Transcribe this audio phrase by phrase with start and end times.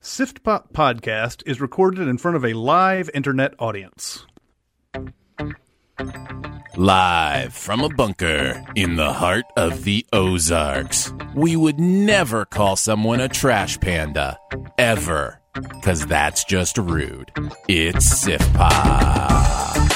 [0.00, 4.24] Sift Pop Podcast is recorded in front of a live internet audience.
[6.76, 11.12] Live from a bunker in the heart of the Ozarks.
[11.34, 14.38] We would never call someone a trash panda.
[14.78, 15.40] Ever.
[15.54, 17.32] Because that's just rude.
[17.66, 19.90] It's Sift Pop.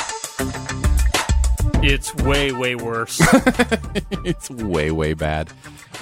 [1.82, 3.20] It's way, way worse.
[4.24, 5.52] it's way, way bad.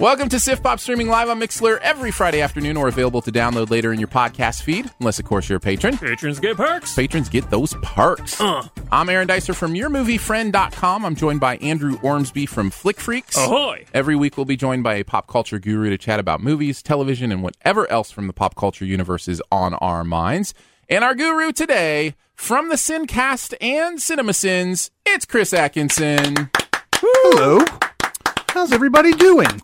[0.00, 3.68] Welcome to Sift Pop streaming live on Mixlr every Friday afternoon or available to download
[3.68, 5.98] later in your podcast feed, unless, of course, you're a patron.
[5.98, 6.94] Patrons get perks.
[6.94, 8.41] Patrons get those perks.
[8.41, 8.69] Uh.
[8.92, 11.04] I'm Aaron Dicer from YourMovieFriend.com.
[11.04, 13.36] I'm joined by Andrew Ormsby from Flick Freaks.
[13.36, 13.86] Ahoy!
[13.92, 17.32] Every week we'll be joined by a pop culture guru to chat about movies, television,
[17.32, 20.54] and whatever else from the pop culture universe is on our minds.
[20.88, 26.50] And our guru today, from the Sincast and Cinema Sins, it's Chris Atkinson.
[26.94, 27.64] Hello.
[28.50, 29.46] How's everybody doing?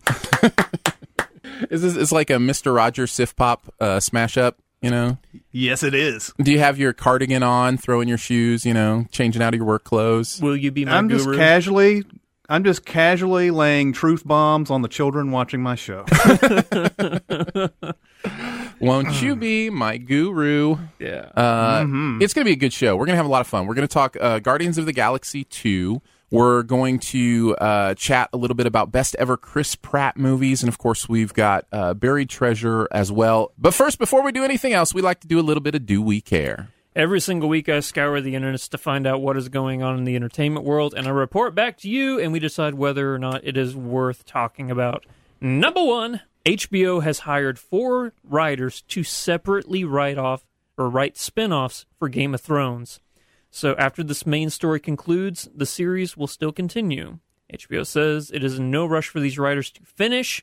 [1.71, 2.75] Is this is like a Mr.
[2.75, 4.59] Rogers Sift Pop uh, smash up?
[4.83, 5.19] You know,
[5.51, 6.31] Yes, it is.
[6.39, 8.67] do you have your cardigan on, throwing your shoes?
[8.67, 10.41] You know, changing out of your work clothes?
[10.43, 12.03] Will you be my I'm just casually
[12.51, 16.05] I'm just casually laying truth bombs on the children watching my show.
[18.81, 20.77] Won't you be my guru?
[20.99, 21.31] yeah.
[21.35, 21.87] Uh,
[22.21, 22.95] It's going to be a good show.
[22.97, 23.67] We're going to have a lot of fun.
[23.67, 26.03] We're going to talk uh, Guardians of the Galaxy 2.
[26.35, 30.65] We're going to uh, chat a little bit about best ever Chris Pratt movies.
[30.65, 33.53] And of course, we've got uh, Buried Treasure as well.
[33.57, 35.87] But first, before we do anything else, we like to do a little bit of
[35.87, 36.71] Do We Care?
[36.97, 40.03] Every single week, I scour the internet to find out what is going on in
[40.03, 43.45] the entertainment world, and I report back to you, and we decide whether or not
[43.45, 45.07] it is worth talking about.
[45.41, 50.45] Number one, HBO has hired four writers to separately write off
[50.77, 52.99] or write spin offs for Game of Thrones.
[53.57, 57.19] So after this main story concludes, the series will still continue.
[57.53, 60.43] HBO says it is in no rush for these writers to finish.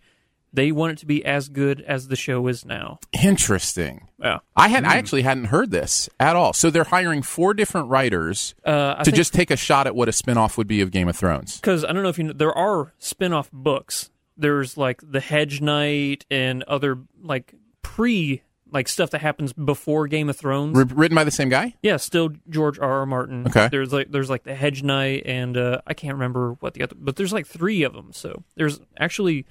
[0.53, 2.99] They want it to be as good as the show is now.
[3.21, 4.07] Interesting.
[4.17, 4.39] Yeah.
[4.55, 6.53] I had I actually hadn't heard this at all.
[6.53, 10.07] So they're hiring four different writers Uh, to think- just take a shot at what
[10.07, 11.57] a spin-off would be of Game of Thrones.
[11.57, 14.09] because I don't know if you know, there are spin-off books.
[14.37, 20.29] There's like the Hedge Knight and other like pre like stuff that happens before Game
[20.29, 20.77] of Thrones.
[20.77, 21.75] R- written by the same guy?
[21.81, 22.99] yeah, still George R.
[22.99, 23.05] R.
[23.05, 23.47] Martin.
[23.47, 23.67] Okay.
[23.69, 26.95] There's like there's like the Hedge Knight and uh, I can't remember what the other,
[26.97, 28.11] but there's like three of them.
[28.13, 29.45] So there's actually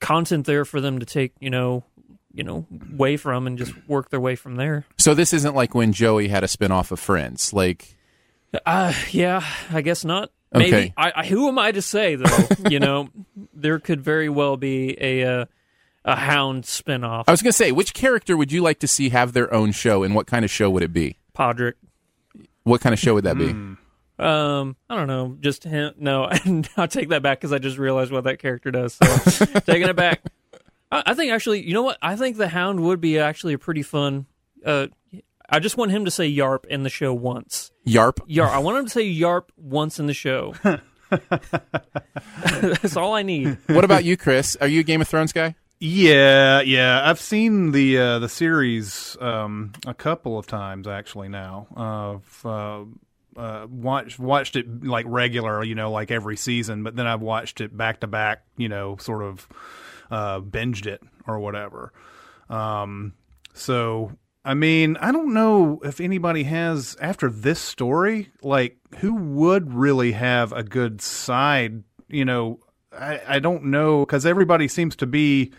[0.00, 1.32] content there for them to take.
[1.40, 1.84] You know,
[2.32, 4.86] you know, way from and just work their way from there.
[4.98, 7.52] So this isn't like when Joey had a spin-off of Friends.
[7.52, 7.96] Like
[8.64, 10.30] Uh, yeah, I guess not.
[10.54, 10.66] Maybe.
[10.76, 10.94] Okay.
[10.96, 12.46] I, I, who am I to say though?
[12.70, 13.08] you know,
[13.54, 15.44] there could very well be a uh,
[16.04, 17.24] a Hound spinoff.
[17.28, 19.72] I was going to say, which character would you like to see have their own
[19.72, 21.18] show, and what kind of show would it be?
[21.36, 21.74] Podrick.
[22.64, 23.50] What kind of show would that be?
[24.18, 25.36] Um, I don't know.
[25.40, 25.94] Just him.
[25.98, 26.30] No,
[26.76, 28.94] I'll take that back because I just realized what that character does.
[28.94, 29.06] So
[29.66, 30.20] taking it back.
[30.90, 31.98] I, I think actually, you know what?
[32.00, 34.26] I think the Hound would be actually a pretty fun.
[34.64, 34.88] Uh,
[35.48, 37.72] I just want him to say Yarp in the show once.
[37.86, 38.18] Yarp.
[38.28, 38.50] Yarp.
[38.50, 40.54] I want him to say Yarp once in the show.
[42.50, 43.58] That's all I need.
[43.66, 44.56] What about you, Chris?
[44.60, 45.56] Are you a Game of Thrones guy?
[45.84, 47.10] Yeah, yeah.
[47.10, 51.28] I've seen the uh, the series um, a couple of times actually.
[51.28, 52.84] Now, I've, uh,
[53.36, 56.84] uh, watched watched it like regular, you know, like every season.
[56.84, 59.48] But then I've watched it back to back, you know, sort of
[60.08, 61.92] uh, binged it or whatever.
[62.48, 63.14] Um,
[63.52, 64.12] so,
[64.44, 70.12] I mean, I don't know if anybody has after this story, like who would really
[70.12, 71.82] have a good side.
[72.06, 72.60] You know,
[72.96, 75.52] I, I don't know because everybody seems to be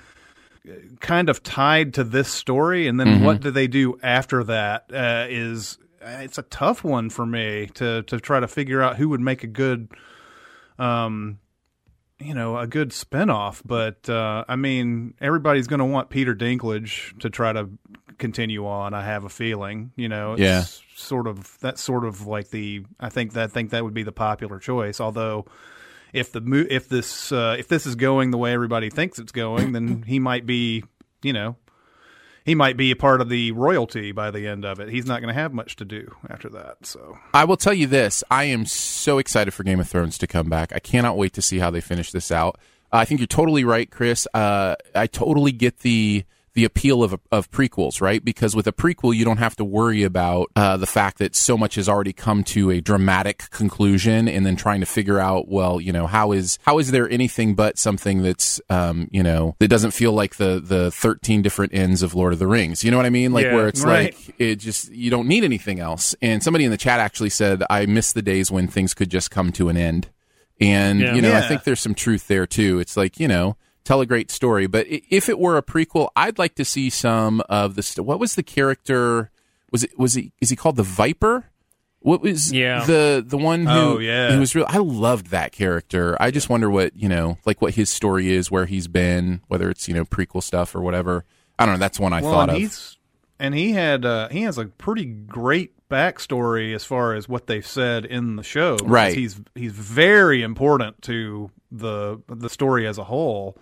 [1.00, 4.86] kind of tied to this story, and then what do they do after that?
[4.94, 9.10] Uh, is it's a tough one for me to to try to figure out who
[9.10, 9.90] would make a good,
[10.80, 11.40] um,
[12.20, 13.62] you know, a good spinoff.
[13.66, 17.70] But uh, I mean, everybody's going to want Peter Dinklage to try to
[18.18, 18.94] continue on.
[18.94, 20.64] I have a feeling, you know, it's Yeah.
[20.96, 24.04] sort of that's sort of like the I think that I think that would be
[24.04, 25.02] the popular choice.
[25.02, 25.46] Although,
[26.14, 29.32] if the mo- if this uh, if this is going the way everybody thinks it's
[29.32, 30.84] going, then he might be,
[31.24, 31.58] you know,
[32.46, 34.90] he might be a part of the royalty by the end of it.
[34.90, 36.86] He's not going to have much to do after that.
[36.86, 40.28] So I will tell you this: I am so excited for Game of Thrones to
[40.28, 40.72] come back.
[40.74, 42.60] I cannot wait to see how they finish this out.
[42.92, 44.28] Uh, I think you're totally right, Chris.
[44.34, 48.24] Uh, I totally get the the appeal of of prequels, right?
[48.24, 51.58] Because with a prequel, you don't have to worry about uh, the fact that so
[51.58, 55.82] much has already come to a dramatic conclusion, and then trying to figure out, well,
[55.82, 59.68] you know, how is how is there anything but something that's, um, you know, that
[59.68, 62.84] doesn't feel like the the 13 different ends of Lord of the Rings?
[62.84, 63.34] You know what I mean?
[63.34, 64.14] Like Yeah, where it's right.
[64.14, 66.16] like it just you don't need anything else.
[66.22, 69.32] And somebody in the chat actually said, "I miss the days when things could just
[69.32, 70.10] come to an end."
[70.62, 71.16] And Yeah.
[71.16, 72.80] you know, I think there's some truth there too.
[72.80, 74.68] It's like you know, tell a great story.
[74.68, 77.84] But if it were a prequel, I'd like to see some of the.
[77.84, 79.32] St- what was the character?
[79.72, 79.98] Was it?
[79.98, 80.32] Was he?
[80.42, 81.46] Is he called the Viper?
[82.00, 82.84] What was Yeah.
[82.86, 83.72] the the one who?
[83.72, 84.34] Oh, yeah.
[84.34, 84.66] He was real.
[84.68, 86.18] I loved that character.
[86.20, 89.70] I just wonder what you know, like what his story is, where he's been, whether
[89.70, 91.24] it's you know prequel stuff or whatever.
[91.58, 91.80] I don't know.
[91.80, 92.58] That's one I well, thought and of.
[92.58, 92.98] he's
[93.40, 97.66] and he had uh, he has a pretty great backstory as far as what they've
[97.66, 98.76] said in the show.
[98.84, 99.16] Right.
[99.16, 103.58] He's he's very important to the the story as a whole.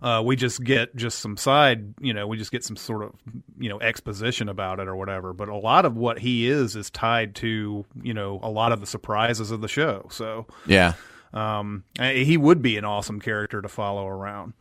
[0.00, 3.12] Uh, we just get just some side, you know, we just get some sort of,
[3.58, 5.32] you know, exposition about it or whatever.
[5.32, 8.80] But a lot of what he is is tied to, you know, a lot of
[8.80, 10.06] the surprises of the show.
[10.10, 10.92] So yeah.
[11.32, 14.52] um, he would be an awesome character to follow around.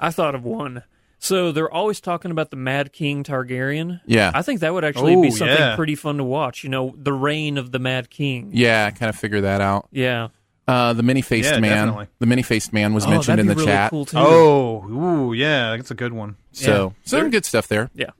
[0.00, 0.82] I thought of one.
[1.18, 4.00] So they're always talking about the Mad King Targaryen.
[4.06, 4.30] Yeah.
[4.34, 5.74] I think that would actually Oh, be something yeah.
[5.76, 6.62] pretty fun to watch.
[6.62, 8.50] You know, the reign of the Mad King.
[8.52, 9.88] Yeah, kind of figure that out.
[9.90, 10.28] Yeah.
[10.68, 11.86] Uh, the many faced Yeah, man.
[11.86, 12.06] definitely.
[12.18, 13.90] The many faced man was oh, mentioned that'd in the really chat.
[13.90, 14.16] Cool too.
[14.18, 16.36] Oh, ooh, yeah, that's a good one.
[16.52, 17.08] So Yeah.
[17.08, 17.90] some good stuff there.
[17.94, 18.10] yeah.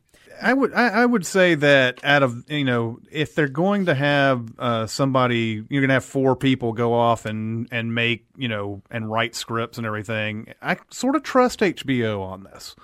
[0.40, 3.94] I would I, I would say that out of you know if they're going to
[3.94, 8.46] have uh, somebody you're going to have four people go off and and make you
[8.48, 12.76] know and write scripts and everything I sort of trust HBO on this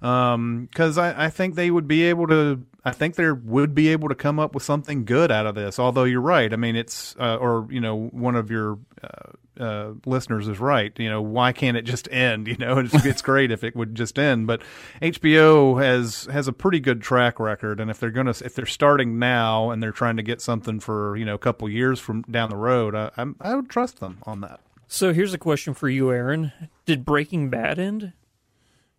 [0.00, 4.08] because I, I think they would be able to I think they would be able
[4.08, 7.16] to come up with something good out of this although you're right I mean it's
[7.18, 11.52] uh, or you know one of your uh, uh, listeners is right you know why
[11.52, 14.62] can't it just end you know it's, it's great if it would just end but
[15.02, 19.18] HBO has has a pretty good track record and if they're gonna if they're starting
[19.18, 22.50] now and they're trying to get something for you know a couple years from down
[22.50, 25.88] the road I, I'm, I would trust them on that So here's a question for
[25.90, 26.52] you, Aaron.
[26.86, 28.12] Did Breaking Bad end?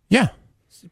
[0.08, 0.28] Yeah.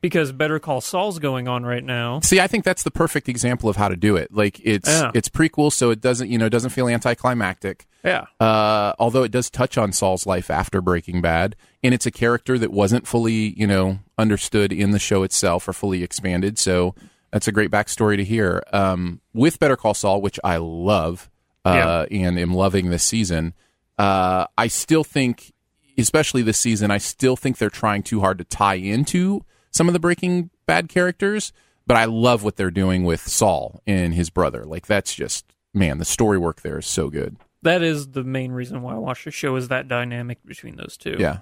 [0.01, 2.21] Because Better Call Saul's going on right now.
[2.21, 4.33] See, I think that's the perfect example of how to do it.
[4.33, 5.11] Like it's Yeah.
[5.15, 7.87] it's prequel, so it doesn't you know it doesn't feel anticlimactic.
[8.05, 8.27] Yeah.
[8.41, 12.59] Uh, although it does touch on Saul's life after Breaking Bad, and it's a character
[12.59, 16.59] that wasn't fully you know understood in the show itself or fully expanded.
[16.59, 16.95] So
[17.33, 18.63] that's a great backstory to hear.
[18.73, 21.31] Um, with Better Call Saul, which I love
[21.65, 23.53] uh, and am loving this season,
[23.99, 25.53] uh, I still think,
[25.99, 29.93] especially this season, I still think they're trying too hard to tie into some of
[29.93, 31.53] the Breaking Bad characters.
[31.87, 34.65] But I love what they're doing with Saul and his brother.
[34.67, 37.37] Like that's just man, the story work there is so good.
[37.63, 40.97] That is the main reason why I watch the show is that dynamic between those
[40.97, 41.17] two.
[41.19, 41.39] Yeah.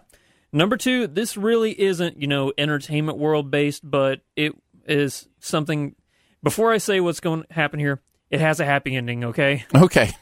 [0.53, 4.53] Number two, this really isn't, you know, entertainment world based, but it
[4.87, 5.95] is something.
[6.43, 8.01] Before I say what's going to happen here,
[8.31, 9.65] it has a happy ending, okay?
[9.75, 10.13] Okay.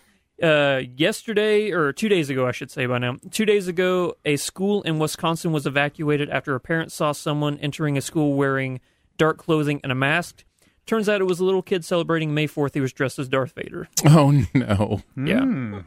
[0.42, 4.36] Uh, yesterday, or two days ago, I should say by now, two days ago, a
[4.36, 8.80] school in Wisconsin was evacuated after a parent saw someone entering a school wearing
[9.16, 10.44] dark clothing and a mask.
[10.86, 12.74] Turns out it was a little kid celebrating May 4th.
[12.74, 13.88] He was dressed as Darth Vader.
[14.06, 15.02] Oh no.
[15.16, 15.82] Yeah.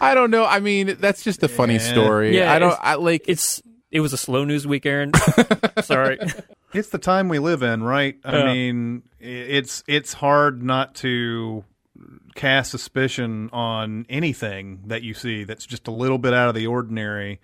[0.00, 0.44] I don't know.
[0.44, 2.36] I mean, that's just a funny story.
[2.36, 2.78] Yeah, I don't.
[2.80, 3.24] I like.
[3.28, 5.12] It's It was a slow news week, Aaron.
[5.82, 6.18] Sorry.
[6.72, 8.16] it's the time we live in, right?
[8.24, 8.44] I Yeah.
[8.52, 11.64] mean, it's it's hard not to
[12.34, 16.66] cast suspicion on anything that you see that's just a little bit out of the
[16.66, 17.40] ordinary.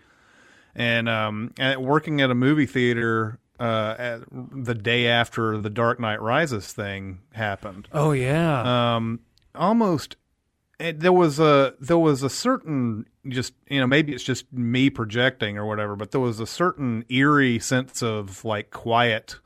[0.74, 6.00] And um, at, working at a movie theater uh, at, the day after the Dark
[6.00, 8.94] Knight Rises thing happened, Oh, yeah.
[8.96, 9.20] um,
[9.54, 10.16] almost
[10.78, 14.88] it, there was a there was a certain just you know maybe it's just me
[14.90, 19.38] projecting or whatever, but there was a certain eerie sense of like quiet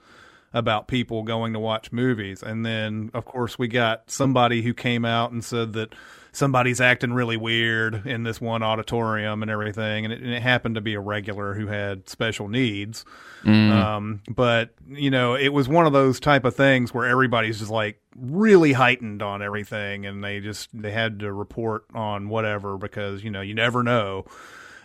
[0.54, 5.04] about people going to watch movies, and then of course we got somebody who came
[5.04, 5.94] out and said that
[6.32, 10.74] somebody's acting really weird in this one auditorium and everything, and it, and it happened
[10.74, 13.04] to be a regular who had special needs.
[13.72, 17.70] Um, but you know, it was one of those type of things where everybody's just
[17.70, 23.22] like really heightened on everything, and they just they had to report on whatever because
[23.22, 24.24] you know you never know.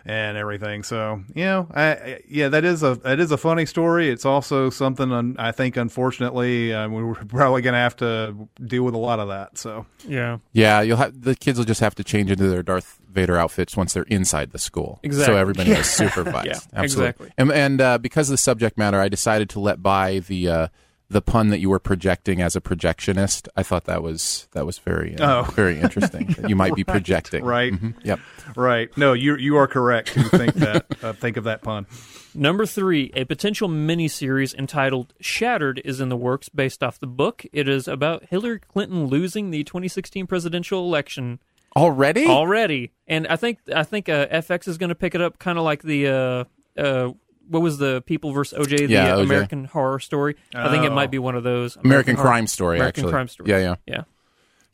[0.06, 0.84] And everything.
[0.84, 4.10] So you know, I, I, yeah, that is a that is a funny story.
[4.10, 8.84] It's also something un, I think, unfortunately, uh, we're probably going to have to deal
[8.84, 9.58] with a lot of that.
[9.58, 10.38] So Yeah.
[10.53, 13.75] Yeah, you'll have the kids will just have to change into their Darth Vader outfits
[13.75, 15.00] once they're inside the school.
[15.03, 15.34] Exactly.
[15.34, 16.48] So everybody is supervised.
[16.48, 17.10] Yeah, Absolutely.
[17.10, 17.32] exactly.
[17.38, 20.68] And, and uh, because of the subject matter, I decided to let by the uh,
[21.10, 23.48] the pun that you were projecting as a projectionist.
[23.56, 25.44] I thought that was that was very uh, Oh.
[25.56, 26.28] very interesting.
[26.38, 27.44] that you might be projecting.
[27.44, 27.74] Right.
[27.74, 27.96] Mhm.
[28.04, 28.20] Yep.
[28.56, 31.88] right, no, you you are correct to think that uh, think of that pun.
[32.36, 37.44] Number three, a potential miniseries entitled Shattered is in the works based off the book.
[37.51, 41.39] It is about Hillary Clinton losing the 2016 presidential election
[41.75, 42.25] Already?
[42.28, 42.92] already.
[43.08, 45.63] And I think I think uh, FX is going to pick it up kind of
[45.63, 46.44] like the uh,
[46.80, 47.13] uh,
[47.50, 49.24] what was the People versus OJ, the Yeah, uh, OJ.
[49.24, 50.36] American Horror Story.
[50.56, 50.96] I think it Oh.
[50.96, 52.77] might be one of those American Horror- Crime Story.
[52.77, 53.12] American actually.
[53.12, 53.50] Crime Story.
[53.50, 53.75] Yeah, yeah.
[53.86, 54.03] Yeah.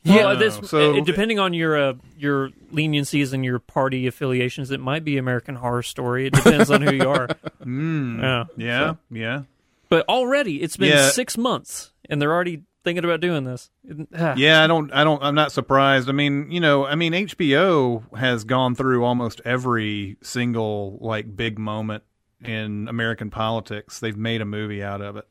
[0.04, 4.70] Yeah, Well, this, so- uh, depending on your uh, your leniencies and your party affiliations,
[4.70, 6.26] it might be American Horror Story.
[6.28, 7.26] It depends on who you are.
[7.66, 8.44] Mm, Yeah.
[8.56, 9.42] yeah, So- yeah.
[9.88, 11.08] But already, it's been Yeah.
[11.08, 13.70] six months, and they're already thinking about doing this.
[14.16, 14.34] Ah.
[14.36, 16.08] Yeah, I don't, I don't, I'm not surprised.
[16.08, 21.58] I mean, you know, I mean, HBO has gone through almost every single like big
[21.58, 22.04] moment
[22.44, 24.00] in American politics.
[24.00, 25.26] They've made a movie out of it.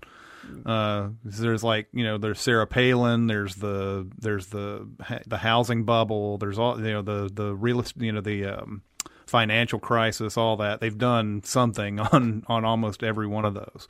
[0.65, 3.27] Uh, there's like, you know, there's Sarah Palin.
[3.27, 4.87] There's the, there's the,
[5.25, 6.37] the housing bubble.
[6.37, 8.83] There's all, you know, the, the real, you know, the um,
[9.25, 10.37] financial crisis.
[10.37, 13.87] All that they've done something on, on almost every one of those.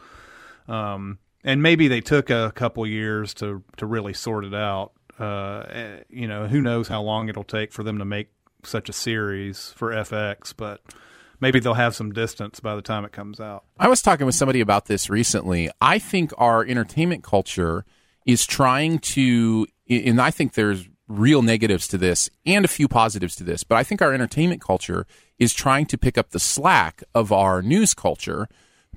[0.67, 4.93] Um, and maybe they took a couple years to to really sort it out.
[5.19, 8.29] Uh, eh, you know, who knows how long it'll take for them to make
[8.63, 10.81] such a series for FX, but
[11.39, 13.63] maybe they'll have some distance by the time it comes out.
[13.79, 15.69] I was talking with somebody about this recently.
[15.81, 17.85] I think our entertainment culture
[18.25, 23.35] is trying to, and I think there's real negatives to this and a few positives
[23.35, 25.05] to this, but I think our entertainment culture
[25.37, 28.47] is trying to pick up the slack of our news culture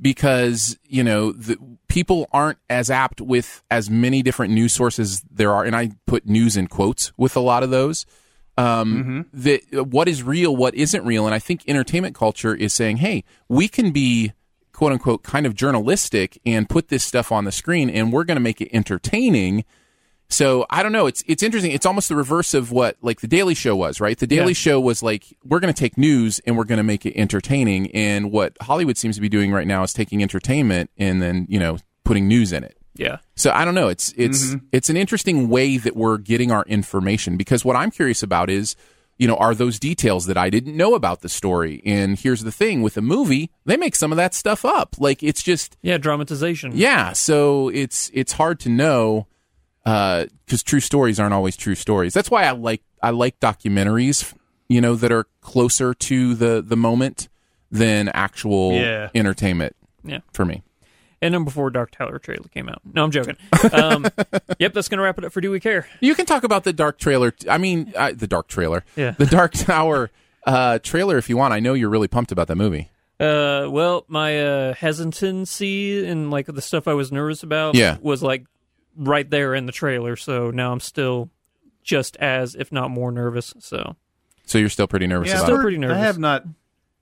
[0.00, 5.52] because, you know, the, people aren't as apt with as many different news sources there
[5.52, 8.06] are, and I put news in quotes with a lot of those
[8.58, 12.98] um, that what is real, what isn't real, and I think entertainment culture is saying,
[12.98, 14.32] hey, we can be
[14.72, 18.36] quote unquote kind of journalistic and put this stuff on the screen, and we're going
[18.36, 19.64] to make it entertaining.
[20.30, 21.06] So I don't know.
[21.06, 21.72] It's it's interesting.
[21.72, 24.18] It's almost the reverse of what like the Daily Show was, right?
[24.18, 24.52] The Daily Yeah.
[24.54, 27.90] Show was like we're going to take news and we're going to make it entertaining,
[27.92, 31.58] and what Hollywood seems to be doing right now is taking entertainment and then you
[31.58, 32.77] know putting news in it.
[32.98, 33.18] Yeah.
[33.36, 33.88] So I don't know.
[33.88, 34.66] It's it's mm-hmm.
[34.72, 38.76] it's an interesting way that we're getting our information because what I'm curious about is,
[39.18, 41.80] you know, are those details that I didn't know about the story?
[41.86, 44.96] And here's the thing with a movie, they make some of that stuff up.
[44.98, 46.72] Like it's just Yeah, dramatization.
[46.74, 47.12] yeah.
[47.12, 49.26] So it's it's hard to know
[49.86, 52.12] uh, because true stories aren't always true stories.
[52.12, 54.34] That's why I like I like documentaries,
[54.68, 57.28] you know, that are closer to the the moment
[57.70, 59.10] than actual Yeah.
[59.14, 60.20] entertainment Yeah.
[60.32, 60.62] for me.
[61.20, 62.80] And number four, Dark Tower trailer came out.
[62.94, 63.36] No, I'm joking.
[63.72, 64.06] Um,
[64.58, 65.86] yep, that's going to wrap it up for Do We Care?
[66.00, 67.34] You can talk about the dark trailer.
[67.50, 68.84] I mean, uh, the dark trailer.
[68.94, 69.10] Yeah.
[69.18, 70.10] The Dark Tower
[70.46, 71.52] uh, trailer, if you want.
[71.54, 72.90] I know you're really pumped about that movie.
[73.18, 77.96] Uh, well, my uh, hesitancy and like the stuff I was nervous about Yeah.
[78.00, 78.44] was like
[78.96, 80.14] right there in the trailer.
[80.16, 81.30] So now I'm still
[81.82, 83.54] just as, if not more, nervous.
[83.58, 83.96] So
[84.46, 85.58] So you're still pretty nervous Yeah, about Still it.
[85.58, 85.96] I've pretty nervous.
[85.96, 86.44] I have not,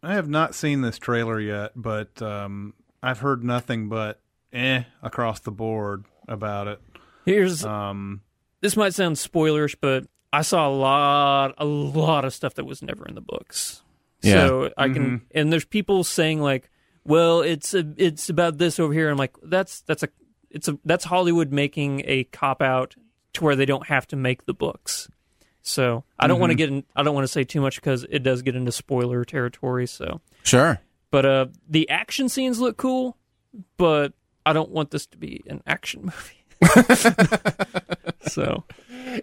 [0.02, 2.72] I have not seen this trailer yet, but um,
[3.06, 4.20] I've heard nothing but
[4.52, 6.80] eh across the board about it.
[7.24, 8.22] here's Um,
[8.60, 12.82] this might sound spoilerish, but I saw a lot, a lot of stuff that was
[12.82, 13.82] never in the books.
[14.22, 14.46] Yeah.
[14.46, 16.68] So I can, and there's people saying like,
[17.04, 20.08] "Well, it's a, it's about this over here." I'm like, that's that's a,
[20.50, 22.96] it's a that's Hollywood making a cop out
[23.34, 25.08] to where they don't have to make the books.
[25.62, 28.06] So I don't want to get, in, I don't want to say too much because
[28.08, 29.88] it does get into spoiler territory.
[29.88, 30.78] So, Sure.
[31.16, 33.16] But uh, the action scenes look cool,
[33.78, 34.12] but
[34.44, 36.44] I don't want this to be an action movie.
[38.20, 38.64] so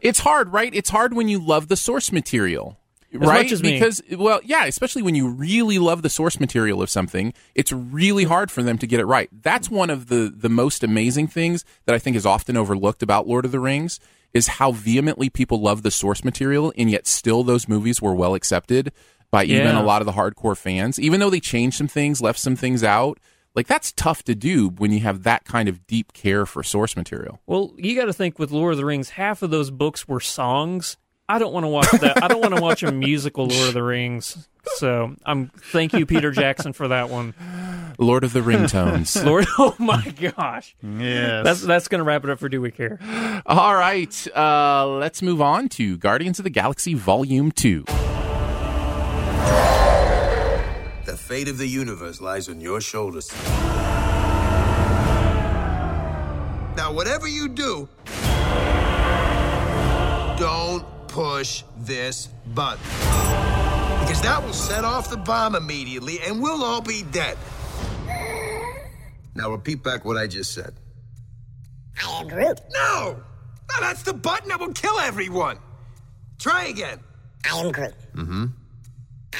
[0.02, 0.74] It's hard, right?
[0.74, 2.80] It's hard when you love the source material.
[3.14, 3.52] right?
[3.52, 3.74] as me.
[3.74, 8.24] because well, yeah, especially when you really love the source material of something, it's really
[8.24, 9.30] hard for them to get it right.
[9.44, 13.28] That's one of the the most amazing things that I think is often overlooked about
[13.28, 14.00] Lord of the Rings
[14.34, 18.34] is how vehemently people love the source material and yet still those movies were well
[18.34, 18.92] accepted
[19.34, 19.82] by even Yeah.
[19.82, 22.84] a lot of the hardcore fans even though they changed some things, left some things
[22.84, 23.20] out.
[23.56, 26.96] Like that's tough to do when you have that kind of deep care for source
[26.96, 27.40] material.
[27.48, 30.20] Well, you got to think with Lord of the Rings, half of those books were
[30.20, 30.98] songs.
[31.30, 32.22] I don't want to watch that.
[32.24, 34.48] I don't want to watch a musical Lord of the Rings.
[34.76, 37.34] So I'm thank you, Peter Jackson, for that one.
[37.98, 39.24] Lord of the Ringtones.
[39.26, 43.00] Lord, oh my gosh, yes, that's that's gonna wrap it up for Do We Care?
[43.46, 47.86] All right, uh, let's move on to Guardians of the Galaxy Volume 2.
[51.34, 53.32] Fate of the universe lies on your shoulders.
[56.78, 57.90] Now, whatever you do,
[60.38, 62.86] don't push this button.
[64.02, 67.36] Because that will set off the bomb immediately and we'll all be dead.
[69.34, 70.76] Now, repeat back what I just said.
[72.06, 72.62] I am Groot.
[72.74, 73.24] No!
[73.72, 75.58] No, that's the button that will kill everyone.
[76.38, 77.00] Try again.
[77.52, 77.96] I am Groot.
[78.14, 78.46] Mm-hmm.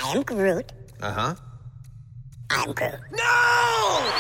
[0.04, 0.72] I am Groot.
[1.00, 1.36] Uh huh.
[2.56, 2.94] I'm Groot.
[3.12, 4.14] No!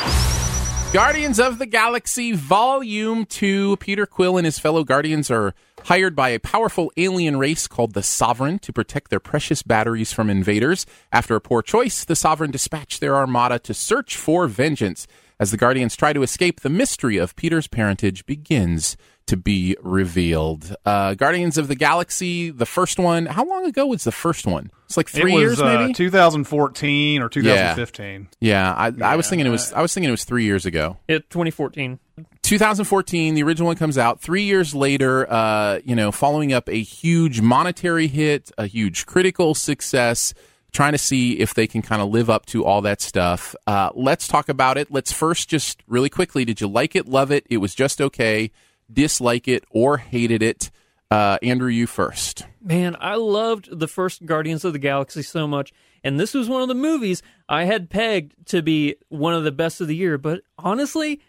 [0.92, 3.78] Guardians of the Galaxy Volume 2.
[3.78, 8.02] Peter Quill and his fellow Guardians are hired by a powerful alien race called the
[8.02, 10.86] Sovereign to protect their precious batteries from invaders.
[11.12, 15.08] After a poor choice, the Sovereign dispatch their armada to search for vengeance.
[15.40, 20.75] As the Guardians try to escape, the mystery of Peter's parentage begins to be revealed.
[20.86, 23.25] Uh, Guardians of the Galaxy, the first one.
[23.25, 24.72] How long ago was the first one?
[24.86, 25.94] It's like three it was, years, uh, maybe.
[25.94, 28.27] 2014 or 2015.
[28.42, 29.72] yeah, I, I was thinking it was.
[29.74, 30.98] I was thinking it was three years ago.
[31.08, 32.00] It 2014.
[32.44, 34.22] 2014, the original one comes out.
[34.22, 39.56] Three years later, uh, you know, following up a huge monetary hit, a huge critical
[39.56, 40.34] success,
[40.74, 43.56] trying to see if they can kind of live up to all that stuff.
[43.65, 44.92] Uh, let's talk about it.
[44.92, 47.48] Let's first just really quickly did you like it, love it?
[47.50, 48.51] It was just okay,
[48.94, 50.72] dislike it, or hated it?
[51.12, 52.46] Uh, Andrew, you first.
[52.62, 55.72] Man, I loved the first Guardians of the Galaxy so much,
[56.04, 59.52] and this was one of the movies I had pegged to be one of the
[59.52, 60.18] best of the year.
[60.18, 61.22] But honestly,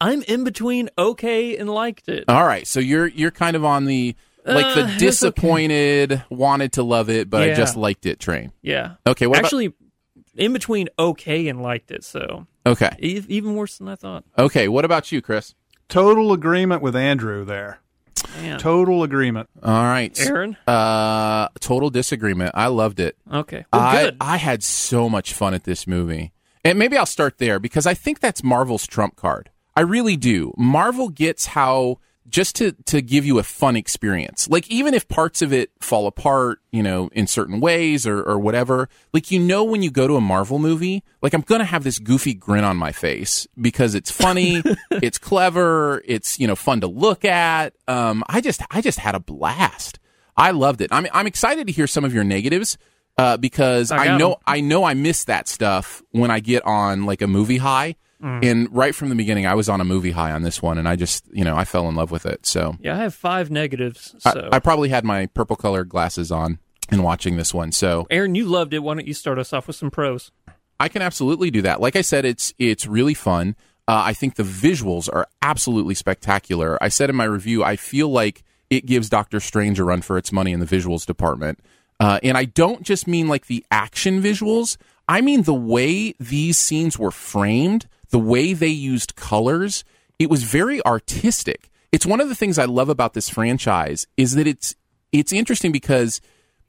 [0.00, 2.24] I'm in between okay and liked it.
[2.28, 4.14] All right, so you're you're kind of on the
[4.46, 4.98] like Uh, the okay.
[4.98, 8.52] disappointed, wanted to love it, but I just liked it train.
[8.62, 8.94] Yeah.
[9.06, 9.72] Okay, what about- actually
[10.36, 14.24] in between okay and liked it, so Okay, e- even worse than I thought.
[14.38, 14.68] okay.
[14.68, 15.54] What about you, Chris?
[15.88, 17.80] Total agreement with Andrew there.
[18.40, 18.58] Man.
[18.58, 19.48] Total agreement.
[19.62, 20.56] All right, Aaron?
[20.66, 22.52] Uh, total disagreement.
[22.54, 23.16] I loved it.
[23.32, 23.64] Okay.
[23.72, 24.16] Well, I good.
[24.20, 26.32] I had so much fun at this movie,
[26.64, 29.50] and maybe I'll start there because I think that's Marvel's trump card.
[29.76, 30.52] I really do.
[30.56, 34.48] Marvel gets how just to to give you a fun experience.
[34.48, 38.38] Like even if parts of it fall apart, you know, in certain ways or or
[38.38, 41.64] whatever, like you know when you go to a Marvel movie, like I'm going to
[41.66, 46.56] have this goofy grin on my face because it's funny, it's clever, it's, you know,
[46.56, 47.74] fun to look at.
[47.88, 49.98] Um I just I just had a blast.
[50.36, 50.88] I loved it.
[50.92, 52.76] I'm I'm excited to hear some of your negatives
[53.16, 54.38] uh, because I I, know 'em.
[54.46, 57.96] I know I miss that stuff when I get on like a movie high.
[58.24, 58.44] Mm.
[58.44, 60.88] And right from the beginning, I was on a movie high on this one, and
[60.88, 62.46] I just you know I fell in love with it.
[62.46, 64.14] So yeah, I have five negatives.
[64.24, 66.58] I- I, probably had my purple colored glasses on
[66.90, 67.70] and watching this one.
[67.72, 68.78] So Aaron, you loved it.
[68.78, 70.30] Why don't you start us off with some pros?
[70.80, 71.80] I can absolutely do that.
[71.80, 73.56] Like I said, it's it's really fun.
[73.86, 76.82] Uh, I think the visuals are absolutely spectacular.
[76.82, 80.16] I said in my review, I feel like it gives Doctor Strange a run for
[80.16, 81.60] its money in the visuals department.
[82.00, 84.78] Uh, and I don't just mean like the action visuals.
[85.06, 89.82] I mean the way these scenes were framed, the way they used colors.
[90.20, 91.68] It was very artistic.
[91.90, 94.76] It's one of the things I love about this franchise is that it's
[95.10, 96.20] it's interesting because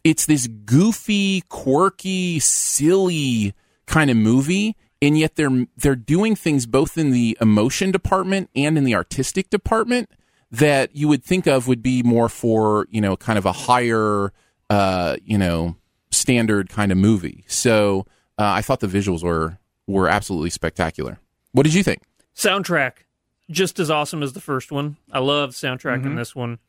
[0.04, 3.54] it's this goofy, quirky, silly
[3.86, 8.76] kind of movie, and yet they're they're doing things both in the emotion department and
[8.76, 10.10] in the artistic department
[10.50, 14.34] that you would think of would be more for you know kind of a higher
[14.72, 15.76] uh, you know
[16.10, 17.44] standard kind of movie.
[17.46, 18.08] So
[18.40, 21.20] uh, I thought the visuals were were absolutely spectacular.
[21.56, 22.02] What did you think?
[22.36, 23.06] Soundtrack,
[23.50, 24.98] just as awesome as the first one.
[25.10, 26.08] I love soundtrack Mm-hmm.
[26.08, 26.60] in this one.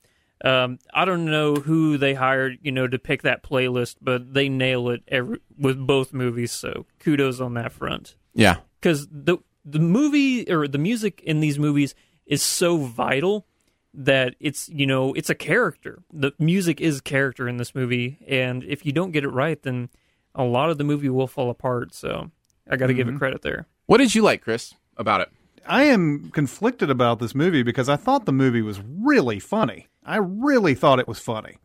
[0.44, 4.48] Um, I don't know who they hired, you know, to pick that playlist, but they
[4.48, 6.52] nail it every, with both movies.
[6.52, 8.14] So kudos on that front.
[8.32, 11.96] Yeah, because the the movie or the music in these movies
[12.26, 13.46] is so vital
[13.92, 16.02] that it's you know it's a character.
[16.12, 19.88] The music is character in this movie, and if you don't get it right, then
[20.34, 21.92] a lot of the movie will fall apart.
[21.94, 22.30] So
[22.68, 23.66] I got to give it credit there.
[23.86, 25.28] What did you like, Chris, about it?
[25.66, 29.88] I am conflicted about this movie because I thought the movie was really funny.
[30.04, 31.56] I really thought it was funny.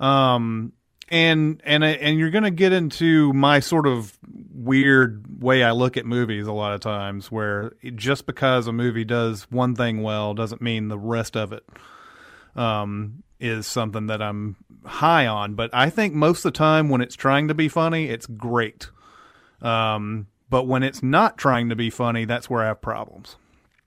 [0.00, 0.72] Um,
[1.08, 4.18] and and and you're going to get into my sort of
[4.54, 9.04] weird way I look at movies a lot of times, where just because a movie
[9.04, 11.64] does one thing well doesn't mean the rest of it
[12.56, 15.54] um, is something that I'm high on.
[15.54, 18.88] But I think most of the time when it's trying to be funny, it's great.
[19.60, 23.36] Um, but when it's not trying to be funny, that's where I have problems.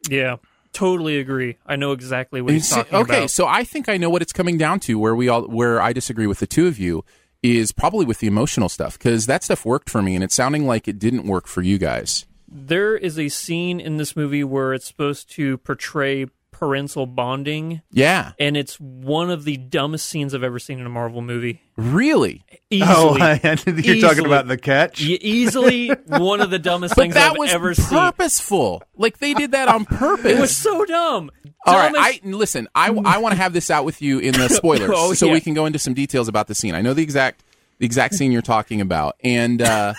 [0.09, 0.37] Yeah,
[0.73, 1.57] totally agree.
[1.65, 3.29] I know exactly what he's See, talking okay, about.
[3.29, 4.99] so I think I know what it's coming down to.
[4.99, 7.05] Where we all, where I disagree with the two of you,
[7.43, 10.65] is probably with the emotional stuff because that stuff worked for me, and it's sounding
[10.65, 12.25] like it didn't work for you guys.
[12.47, 16.25] there is a scene in this movie where it's supposed to portray
[16.59, 20.89] parental bonding, Yeah, and it's one of the dumbest scenes I've ever seen in a
[20.89, 21.61] Marvel movie.
[21.75, 22.43] really.
[22.69, 23.15] Easily, Oh,
[23.65, 25.01] you're talking about the catch?
[25.01, 27.87] Easily one of the dumbest things that I've was ever seen.
[27.97, 28.81] purposeful.
[28.95, 30.25] Like they did that on purpose.
[30.37, 31.29] It was so dumb.
[31.65, 32.67] All right, Dumbest- I listen.
[32.75, 35.33] I, I want to have this out with you in the spoilers, Oh, so yeah.
[35.33, 36.73] we can go into some details about the scene.
[36.75, 37.43] I know the exact
[37.79, 39.93] the exact scene you're talking about, and uh,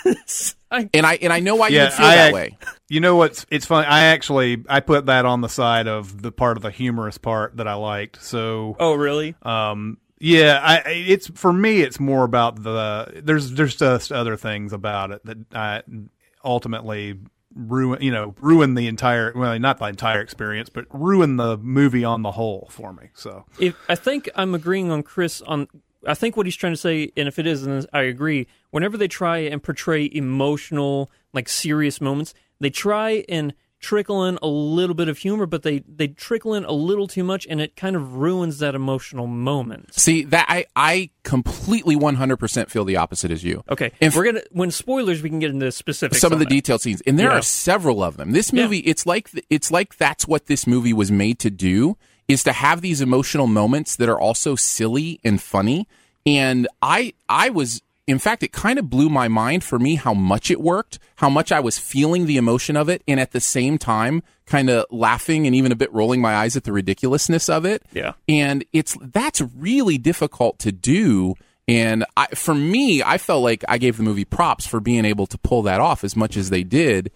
[0.71, 2.59] I- and I and I know why you Yeah, would feel I that ac- way.
[2.89, 3.87] You know what's it's funny.
[3.87, 7.57] I actually I put that on the side of the part of the humorous part
[7.57, 8.23] that I liked.
[8.23, 9.35] So oh, really?
[9.43, 14.73] um yeah, I it's for me it's more about the there's there's just other things
[14.73, 15.83] about it that I
[16.45, 17.19] ultimately
[17.55, 22.05] ruin you know ruin the entire well not the entire experience but ruin the movie
[22.05, 23.09] on the whole for me.
[23.15, 25.67] So if I think I'm agreeing on Chris on
[26.07, 28.47] I think what he's trying to say, and if it is, then I agree.
[28.71, 34.47] Whenever they try and portray emotional, like serious moments, they try and trickle in a
[34.47, 37.77] little bit of humor, but they they trickle in a little too much, and it
[37.77, 39.93] kind of ruins that emotional moment.
[39.95, 43.63] See that I I completely 100 percent feel the opposite as you.
[43.71, 46.21] Okay, And we're gonna when spoilers, we can get into specifics.
[46.21, 46.51] some of the that.
[46.51, 47.39] detailed scenes and there Yeah.
[47.39, 51.11] are several of them this movie it's like it's like that's what this movie was
[51.13, 51.97] made to do
[52.29, 55.87] is to have these emotional moments that are also silly and funny
[56.25, 60.15] and i i was in fact it kind of blew my mind for me how
[60.15, 63.41] much it worked how much i was feeling the emotion of it and at the
[63.41, 67.49] same time kind of laughing and even a bit rolling my eyes at the ridiculousness
[67.49, 67.83] of it.
[67.93, 68.13] Yeah.
[68.29, 71.35] and it's that's really difficult to do
[71.69, 75.27] and I, for me i felt like i gave the movie props for being able
[75.27, 77.11] to pull that off as much as they did.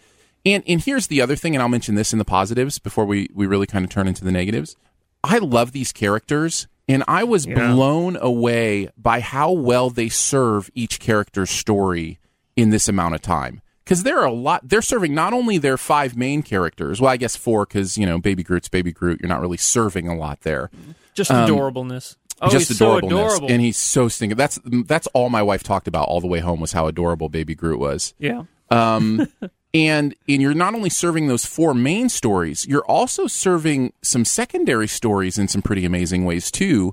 [0.44, 3.28] And and here's the other thing and i'll mention this in the positives before we
[3.32, 4.74] we really kind of turn into the negatives.
[5.22, 11.00] I love these characters and i was blown away by how well they serve each
[11.00, 12.18] character's story
[12.56, 15.78] in this amount of time because there are a lot they're serving not only their
[15.78, 19.28] five main characters well i guess four because you know baby groot's baby groot you're
[19.28, 20.70] not really serving a lot there
[21.14, 22.16] just adorableness.
[22.40, 23.50] Oh, um, just he's so adorableness, adorable.
[23.50, 24.36] and he's so stinking.
[24.36, 27.54] That's that's all my wife talked about all the way home was how adorable Baby
[27.54, 28.14] Groot was.
[28.18, 28.44] yeah.
[28.70, 29.28] Um,
[29.72, 34.88] and and you're not only serving those four main stories, you're also serving some secondary
[34.88, 36.92] stories in some pretty amazing ways too.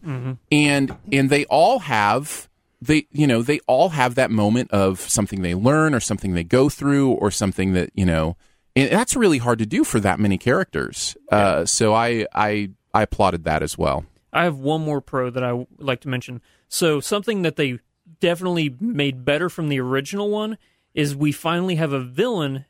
[0.51, 2.49] And and they all have
[2.81, 6.43] they you know they all have that moment of something they learn or something they
[6.43, 8.37] go through or something that you know.
[8.75, 11.17] And that's really hard to do for that many characters.
[11.31, 14.05] Uh, so I I I applauded that as well.
[14.31, 16.41] I have one more pro that I would like to mention.
[16.69, 17.79] So something that they
[18.19, 20.59] definitely made better from the original one
[20.93, 22.65] is we finally have a villain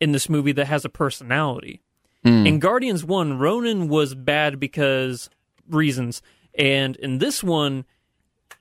[0.00, 1.82] in this movie that has a personality.
[2.24, 2.46] Hmm.
[2.46, 5.30] In Guardians 1, Ronan was bad because
[5.68, 6.22] reasons.
[6.58, 7.84] And in this one,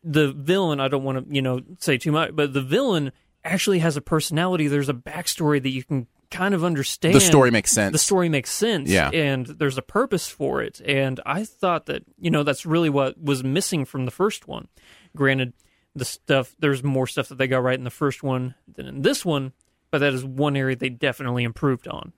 [0.04, 3.12] the villain, I don't want to, you know, say too much, but the villain
[3.44, 4.68] actually has a personality.
[4.68, 7.16] There's a backstory that you can kind of understand.
[7.16, 7.92] The story makes sense.
[7.92, 8.90] The story makes sense.
[8.90, 9.10] Yeah.
[9.10, 10.82] And there's a purpose for it.
[10.86, 14.68] And I thought that, you know, that's really what was missing from the first one.
[15.16, 15.54] Granted,
[15.96, 19.02] the stuff, there's more stuff that they got right in the first one than in
[19.02, 19.54] this one,
[19.96, 22.12] but that is one area they definitely improved on.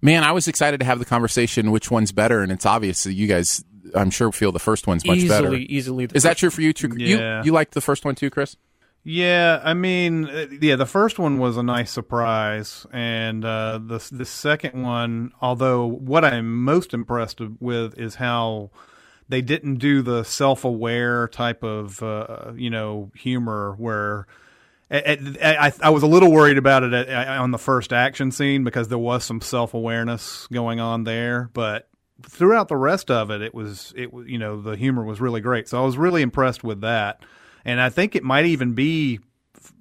[0.00, 1.70] Man, I was excited to have the conversation.
[1.70, 2.42] Which one's better?
[2.42, 5.54] And it's obvious that you guys, I'm sure, feel the first one's much easily, better.
[5.54, 6.06] easily.
[6.06, 6.72] the Is that true for you?
[6.72, 6.90] Too?
[6.96, 7.38] Yeah.
[7.38, 8.56] You you liked the first one too, Chris?
[9.04, 14.04] Yeah, I mean, uh, yeah, the first one was a nice surprise, and uh, the
[14.10, 18.70] the second one, although what I'm most impressed with is how
[19.28, 24.26] they didn't do the self aware type of uh, you know humor where.
[24.92, 28.62] I, I, I was a little worried about it at, on the first action scene
[28.62, 31.88] because there was some self awareness going on there, but
[32.22, 35.68] throughout the rest of it, it was it you know the humor was really great.
[35.68, 37.24] So I was really impressed with that,
[37.64, 39.20] and I think it might even be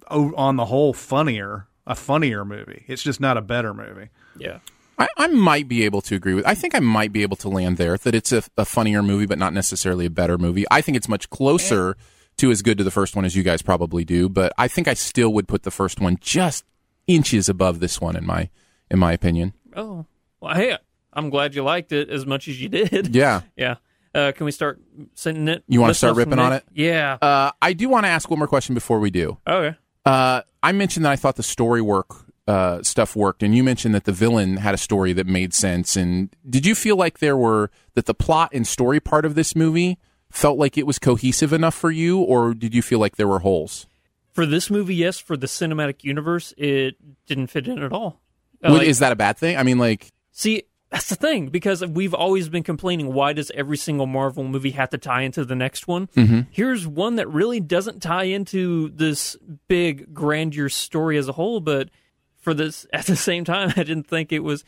[0.09, 2.85] on the whole funnier a funnier movie.
[2.87, 4.09] It's just not a better movie.
[4.37, 4.59] Yeah.
[4.97, 6.45] I, I might be able to agree with.
[6.45, 9.25] I think I might be able to land there that it's a, a funnier movie,
[9.25, 10.65] but not necessarily a better movie.
[10.69, 11.93] I think it's much closer eh.
[12.37, 14.87] To as good to the first one as you guys probably do, but I think
[14.87, 16.65] I still would put the first one just
[17.07, 18.49] inches above this one in my
[18.89, 19.53] in my opinion.
[19.75, 20.05] Oh,
[20.39, 20.77] well, hey,
[21.13, 23.15] I'm glad you liked it as much as you did.
[23.15, 23.41] Yeah.
[23.55, 23.75] Yeah.
[24.13, 24.81] Uh, can we start
[25.13, 25.63] sending it?
[25.69, 26.65] You wanna start ripping on it?
[26.73, 27.17] Yeah.
[27.21, 29.37] Uh, I do want to ask one more question before we do.
[29.47, 29.77] okay.
[30.05, 33.95] Uh, I mentioned that I thought the story work uh, stuff worked, and you mentioned
[33.95, 35.95] that the villain had a story that made sense.
[35.95, 39.55] And did you feel like there were that the plot and story part of this
[39.55, 39.97] movie
[40.33, 43.39] felt like it was cohesive enough for you, or did you feel like there were
[43.39, 43.87] holes?
[44.33, 45.19] For this movie, yes.
[45.19, 46.95] For the cinematic universe, it
[47.27, 48.21] didn't fit in at all.
[48.63, 49.57] Uh, like- is that a bad thing?
[49.57, 53.13] I mean, like, See, that's the thing because we've always been complaining.
[53.13, 56.07] Why does every single Marvel movie have to tie into the next one?
[56.15, 56.41] Mm-hmm.
[56.51, 59.35] Here's one that really doesn't tie into this
[59.67, 61.89] big grandeur story as a whole, but
[62.37, 64.63] for this at the same time, I didn't think it was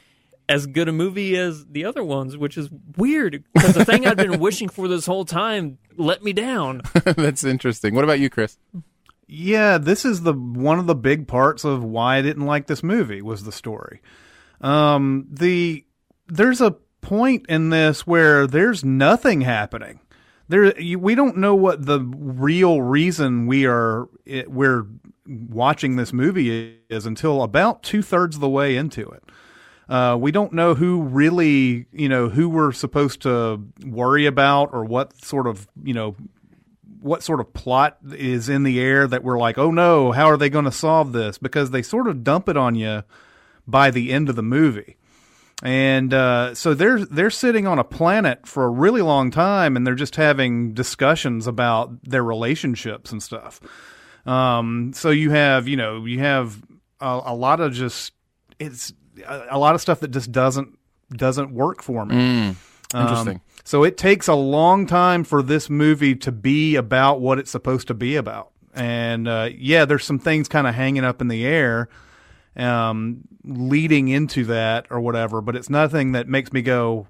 [0.54, 4.18] as good a movie as the other ones, which is weird because the thing I've
[4.18, 6.82] been wishing for this whole time let me down.
[7.04, 7.96] That's interesting.
[7.96, 8.60] What about you, Chris?
[9.28, 12.84] Yeah, this is the one of the big parts of why I didn't like this
[12.84, 14.00] movie was the story.
[14.62, 15.86] Um, the
[16.28, 20.02] there's a point in this where there's nothing happening.
[20.50, 24.86] There, you, we don't know what the real reason we are it, we're
[25.26, 29.23] watching this movie is until about two thirds of the way into it.
[29.90, 34.86] Uh, we don't know who really, you know, who we're supposed to worry about or
[34.86, 36.16] what sort of, you know,
[37.02, 40.38] what sort of plot is in the air that we're like, oh no, how are
[40.38, 41.38] they going to solve this?
[41.38, 43.04] Because they sort of dump it on you
[43.68, 44.98] by the end of the movie.
[45.62, 49.88] And uh, so they're they're sitting on a planet for a really long time, and
[49.88, 53.62] they're just having discussions about their relationships and stuff.
[54.26, 56.62] Um, so you have you know you have
[57.00, 58.12] a, a lot of just
[58.60, 58.92] it's
[59.26, 60.78] a, a, lot of stuff that just doesn't
[61.12, 62.16] doesn't work for me.
[62.16, 62.56] Mm,
[62.94, 63.36] interesting.
[63.36, 67.52] Um, so it takes a long time for this movie to be about what it's
[67.52, 68.52] supposed to be about.
[68.74, 71.90] And uh, yeah, there's some things kind of hanging up in the air
[72.56, 77.08] um, leading into that or whatever, but it's nothing that makes me go,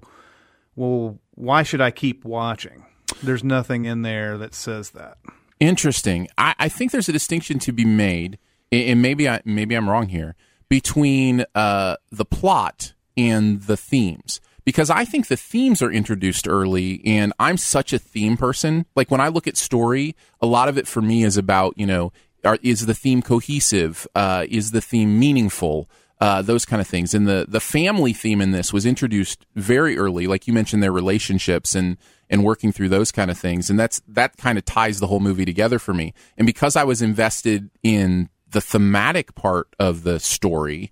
[0.76, 2.84] well, why should I keep watching?
[3.22, 5.18] There's nothing in there that says that.
[5.60, 6.28] Interesting.
[6.36, 8.38] I, I think there's a distinction to be made,
[8.72, 10.34] and maybe I maybe I'm wrong here,
[10.68, 17.02] between uh, the plot and the themes because I think the themes are introduced early
[17.04, 18.86] and I'm such a theme person.
[18.96, 21.86] Like when I look at story, a lot of it for me is about, you
[21.86, 22.12] know,
[22.44, 24.06] are, is the theme cohesive?
[24.14, 25.88] Uh, is the theme meaningful?
[26.20, 27.12] Uh, those kind of things.
[27.12, 30.92] And the, the family theme in this was introduced very early, like you mentioned, their
[30.92, 31.98] relationships and,
[32.30, 33.68] and working through those kind of things.
[33.68, 36.14] And that's, that kind of ties the whole movie together for me.
[36.38, 40.90] And because I was invested in the thematic part of the story,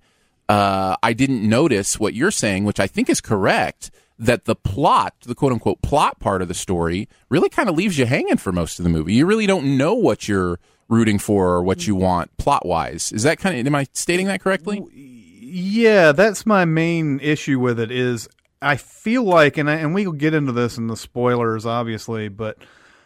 [0.51, 5.15] uh, I didn't notice what you're saying, which I think is correct, that the plot,
[5.23, 8.53] the quote unquote plot part of the story, really kind of leaves you hanging for
[8.53, 9.15] most of the movie.
[9.15, 13.13] You really don't know what you're rooting for or what you want plot wise.
[13.13, 14.85] Is that kind of, am I stating that correctly?
[14.93, 18.29] Yeah, that's my main issue with it is
[18.61, 22.59] I feel like, and I, and we'll get into this in the spoilers, obviously, but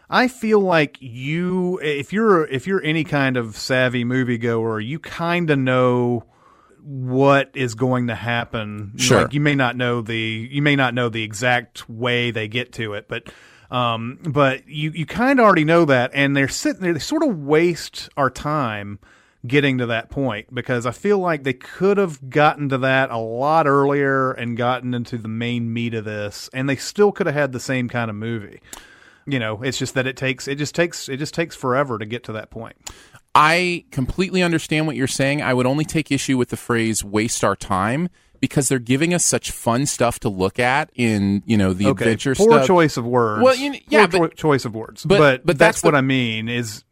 [0.09, 5.49] I feel like you, if you're if you're any kind of savvy moviegoer, you kind
[5.49, 6.23] of know
[6.81, 8.93] what is going to happen.
[8.95, 9.23] Sure.
[9.23, 12.71] Like you may not know the you may not know the exact way they get
[12.73, 13.29] to it, but
[13.69, 16.93] um, but you you kind of already know that, and they're sitting there.
[16.93, 18.99] They sort of waste our time
[19.45, 23.17] getting to that point because I feel like they could have gotten to that a
[23.17, 27.35] lot earlier and gotten into the main meat of this, and they still could have
[27.35, 28.61] had the same kind of movie.
[29.29, 32.05] You know, it's just that it takes it just takes it just takes forever to
[32.05, 32.75] get to that point.
[33.35, 35.41] I completely understand what you're saying.
[35.41, 38.09] I would only take issue with the phrase waste our time
[38.39, 42.03] because they're giving us such fun stuff to look at in, you know, the okay.
[42.05, 42.67] adventure Poor stuff.
[42.67, 43.43] choice of words.
[43.43, 45.03] Well, you know, yeah, Poor but- cho- choice of words.
[45.05, 46.83] but- But but that's, that's what I mean is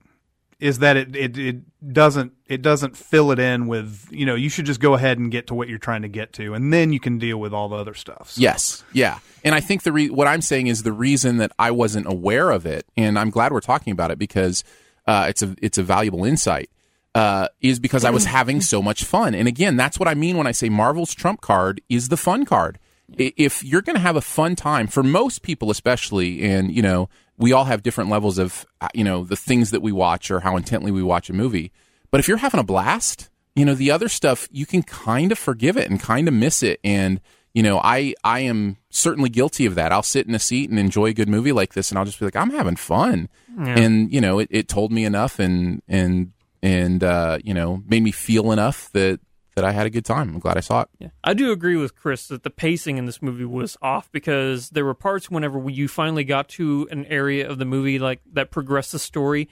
[0.60, 1.58] is that it, it it
[1.94, 5.32] doesn't it doesn't fill it in with, you know, you should just go ahead and
[5.32, 7.68] get to what you're trying to get to and then you can deal with all
[7.70, 8.32] the other stuff.
[8.32, 11.52] So- Yes, yeah, and I think the re- what I'm saying is the reason that
[11.60, 14.64] I wasn't aware of it, and I'm glad we're talking about it because
[15.08, 16.70] uh, it's a it's a valuable insight.
[17.14, 20.36] Uh, is because I was having so much fun, and again, that's what I mean
[20.36, 22.78] when I say Marvel's trump card is the fun card.
[23.18, 27.08] If you're going to have a fun time, for most people especially, and you know,
[27.38, 30.40] we all have different levels of uh, you know the things that we watch or
[30.42, 31.72] how intently we watch a movie.
[32.12, 35.40] But if you're having a blast, you know, the other stuff you can kind of
[35.40, 37.20] forgive it and kind of miss it, and
[37.54, 39.92] you know, I I am certainly guilty of that.
[39.92, 42.20] I'll sit in a seat and enjoy a good movie like this, and I'll just
[42.20, 43.30] be like, I'm having fun,
[43.78, 48.04] and you know, it, it told me enough, and and and uh, you know, made
[48.04, 49.20] me feel enough that
[49.56, 50.30] that I had a good time.
[50.30, 50.90] I'm glad I saw it.
[51.00, 51.10] Yeah.
[51.24, 54.86] I do agree with Chris that the pacing in this movie was off because there
[54.86, 58.92] were parts whenever you finally got to an area of the movie like that progressed
[58.92, 59.50] the story.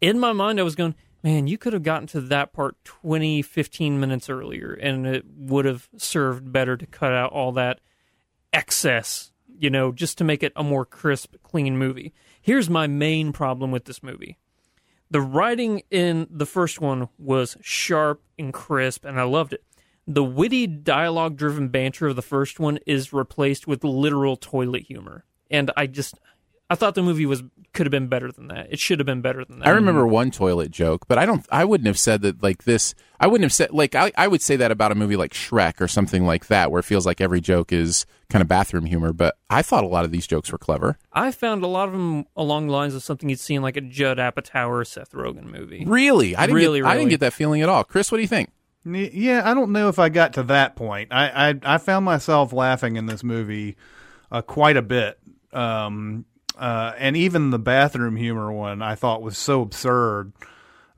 [0.00, 3.42] In my mind, I was going, man, you could have gotten to that part 20,
[3.42, 7.80] 15 minutes earlier and it would have served better to cut out all that
[8.52, 12.12] excess, you know, just to make it a more crisp, clean movie.
[12.42, 14.36] Here's my main problem with this movie
[15.10, 19.62] the writing in the first one was sharp and crisp, and I loved it.
[20.06, 25.24] The witty, dialogue driven banter of the first one is replaced with literal toilet humor.
[25.50, 26.18] And I just,
[26.68, 28.68] I thought the movie was could have been better than that.
[28.72, 29.68] It should have been better than that.
[29.68, 31.46] I remember one toilet joke, but I don't.
[31.52, 32.94] I wouldn't have said that like this.
[33.20, 35.80] I wouldn't have said like I, I would say that about a movie like Shrek
[35.80, 39.12] or something like that, where it feels like every joke is kind of bathroom humor.
[39.12, 40.98] But I thought a lot of these jokes were clever.
[41.12, 43.76] I found a lot of them along the lines of something you'd see in like
[43.76, 45.84] a Judd Apatow or Seth Rogen movie.
[45.86, 47.84] Really, I didn't Really, get, I didn't get that feeling at all.
[47.84, 48.50] Chris, what do you think?
[48.84, 51.12] Yeah, I don't know if I got to that point.
[51.12, 53.76] I I, I found myself laughing in this movie
[54.32, 55.18] uh, quite a bit,
[55.52, 56.24] um,
[56.56, 60.32] uh, and even the bathroom humor one I thought was so absurd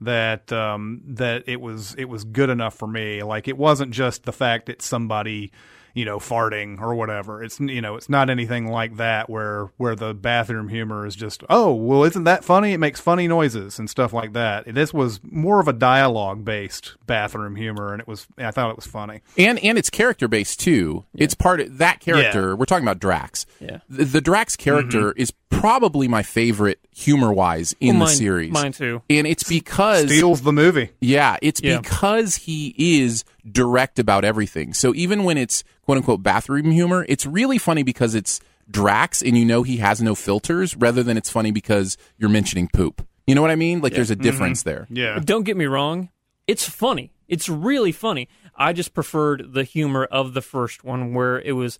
[0.01, 3.23] that um, that it was it was good enough for me.
[3.23, 5.51] Like it wasn't just the fact that somebody
[5.93, 7.43] you know farting or whatever.
[7.43, 11.43] It's you know it's not anything like that where where the bathroom humor is just
[11.49, 12.73] oh well isn't that funny?
[12.73, 14.73] It makes funny noises and stuff like that.
[14.73, 18.75] This was more of a dialogue based bathroom humor, and it was I thought it
[18.75, 19.21] was funny.
[19.37, 21.05] and and it's character based too.
[21.13, 22.55] It's part of that character.
[22.55, 23.45] We're talking about Drax.
[23.59, 23.79] Yeah.
[23.89, 28.51] The, the Drax character is probably my favorite humor wise in Well, the series.
[28.51, 29.01] mine too.
[29.09, 30.91] And it's because Steals the movie.
[31.01, 31.79] yeah, it's Yeah.
[31.81, 34.73] because he is direct about everything.
[34.73, 38.39] So even when it's quote unquote bathroom humor, it's really funny because it's
[38.71, 42.69] Drax and you know he has no filters rather than it's funny because you're mentioning
[42.71, 43.05] poop.
[43.25, 43.81] You know what I mean?
[43.81, 44.69] Like there's a difference mm-hmm.
[44.69, 44.87] there.
[45.15, 45.19] Yeah.
[45.19, 46.09] Don't get me wrong,
[46.45, 47.11] it's funny.
[47.27, 48.27] It's really funny.
[48.55, 51.79] I just preferred the humor of the first one where it was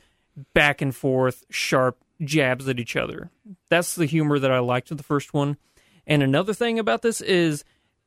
[0.54, 3.32] back and forth, sharp jabs at each other.
[3.70, 5.58] That's the humor that I liked in the first one.
[6.06, 7.64] And another thing about this is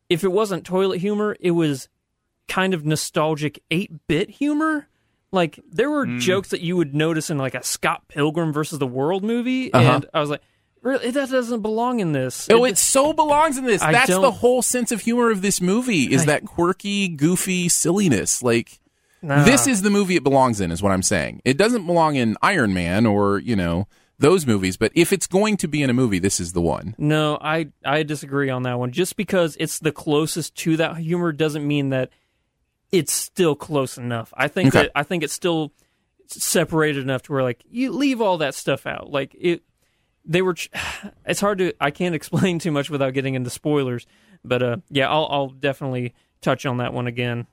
[0.09, 1.88] if it wasn't toilet humor, it was
[2.48, 4.88] kind of nostalgic 8-bit humor.
[5.31, 6.18] Like there were hmm.
[6.18, 9.94] jokes that you would notice in like a Scott Pilgrim versus the World movie uh-huh.
[9.94, 10.42] and I was like,
[10.83, 12.48] really that doesn't belong in this.
[12.51, 13.81] Oh, It- it so belongs in this.
[13.81, 17.68] I That's the whole sense of humor of this movie is I- that quirky, goofy
[17.68, 18.42] silliness.
[18.42, 18.81] Like
[19.22, 19.44] Nah.
[19.44, 21.40] this is the movie it belongs in is what I'm saying.
[21.44, 23.87] It doesn't belong in Iron Man or, you know,
[24.23, 26.95] those movies, but if it's going to be in a movie, this is the one.
[26.97, 28.91] No, I I disagree on that one.
[28.93, 32.09] Just because it's the closest to that humor doesn't mean that
[32.91, 34.33] it's still close enough.
[34.37, 34.85] I think Okay.
[34.85, 35.73] that I think it's still
[36.29, 39.11] separated enough to where like you leave all that stuff out.
[39.11, 39.63] Like it
[40.25, 40.71] they were ch-
[41.27, 44.07] it's hard to I can't explain too much without getting into spoilers,
[44.45, 47.47] but uh yeah, I'll I'll definitely touch on that one again.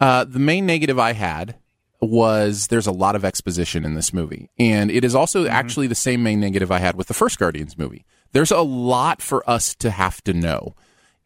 [0.00, 1.56] Uh, the main negative I had
[2.02, 4.50] was there's a lot of exposition in this movie.
[4.58, 7.78] And it is also actually the same main negative I had with the first Guardians
[7.78, 8.04] movie.
[8.32, 10.74] There's a lot for us to have to know.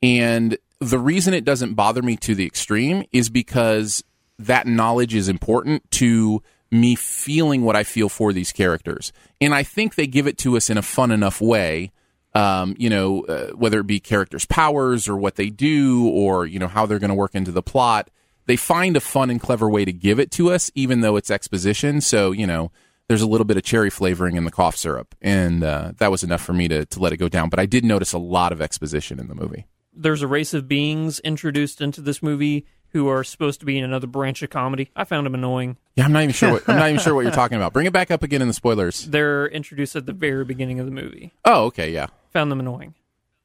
[0.02, 4.04] And the reason it doesn't bother me to the extreme is because
[4.38, 9.12] that knowledge is important to me feeling what I feel for these characters.
[9.40, 11.92] And I think they give it to us in a fun enough way
[12.36, 16.58] um, you know, uh, whether it be characters' powers or what they do or, you
[16.58, 18.10] know, how they're going to work into the plot.
[18.46, 21.30] They find a fun and clever way to give it to us, even though it's
[21.30, 22.00] exposition.
[22.00, 22.70] So, you know,
[23.09, 25.14] there's a little bit of cherry flavoring in the cough syrup.
[25.20, 27.48] And uh, that was enough for me to, to let it go down.
[27.50, 29.66] But I did notice a lot of exposition in the movie.
[29.94, 33.85] There's a race of beings introduced into this movie who are supposed to be in
[33.85, 34.90] another branch of comedy.
[34.94, 35.76] I found them annoying.
[35.96, 36.52] Yeah, I'm not even sure.
[36.52, 37.72] What, I'm not even sure what you're talking about.
[37.72, 39.06] Bring it back up again in the spoilers.
[39.06, 41.32] They're introduced at the very beginning of the movie.
[41.44, 42.94] Oh, okay, yeah, Found them annoying.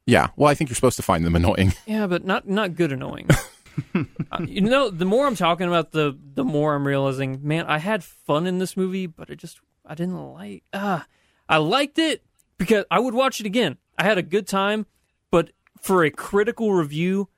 [0.06, 0.28] yeah.
[0.36, 1.72] Well, I think you're supposed to find them annoying.
[1.86, 3.28] Yeah, but not not good annoying.
[3.94, 7.78] Uh, you know, the more I'm talking about the the more I'm realizing, man, I
[7.78, 11.06] had fun in this movie, but it just I didn't like ah
[11.48, 12.24] I liked it
[12.58, 13.78] because I would watch it again.
[13.98, 14.86] I had a good time,
[15.30, 17.28] but for a critical review,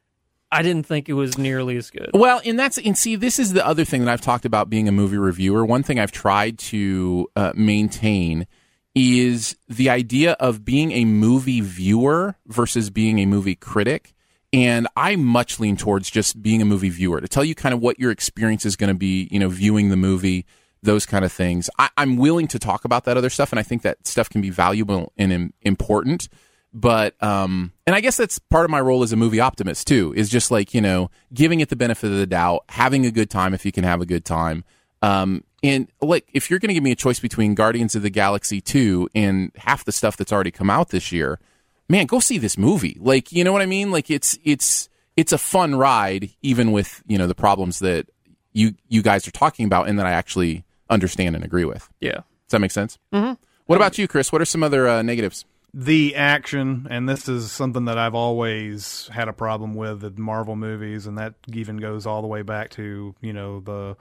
[0.53, 2.11] I didn't think it was nearly as good.
[2.15, 4.87] Well, and that's and see, this is the other thing that I've talked about being
[4.89, 5.65] a movie reviewer.
[5.65, 8.47] One thing I've tried to uh, maintain
[8.95, 14.14] is the idea of being a movie viewer versus being a movie critic.
[14.55, 17.81] And I much lean towards just being a movie viewer to tell you kind of
[17.81, 20.47] what your experience is going to be, you know, viewing the movie,
[20.81, 21.69] those kind of things.
[21.77, 24.41] I, I'm willing to talk about that other stuff, and I think that stuff can
[24.41, 26.29] be valuable and im- important.
[26.73, 30.15] But um, and I guess that's part of my role as a movie optimist too.
[30.17, 33.31] Is just like you know, giving it the benefit of the doubt, having a good
[33.31, 34.63] time if you can have a good time.
[35.03, 38.11] Um, and like if you're going to give me a choice between Guardians of the
[38.11, 41.41] Galaxy two and half the stuff that's already come out this year,
[41.89, 42.97] man, go see this movie.
[43.01, 43.91] Like you know what I mean?
[43.91, 48.09] Like it's it's it's a fun ride, even with you know the problems that
[48.53, 51.89] you you guys are talking about, and that I actually understand and agree with.
[52.01, 52.13] Yeah.
[52.13, 52.99] Does that make sense?
[53.13, 53.35] Mm-hmm.
[53.67, 54.31] What about you, Chris?
[54.31, 55.47] What are some other uh, negatives?
[55.75, 60.55] the action, and this is something that I've always had a problem with the Marvel
[60.55, 63.97] movies, and that even goes all the way back to you know the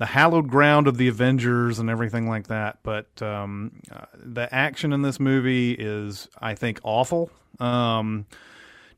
[0.00, 2.78] the hallowed ground of the Avengers and everything like that.
[2.82, 7.30] But um, uh, the action in this movie is, I think, awful.
[7.60, 8.24] Um,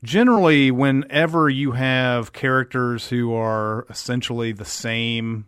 [0.01, 5.45] generally, whenever you have characters who are essentially the same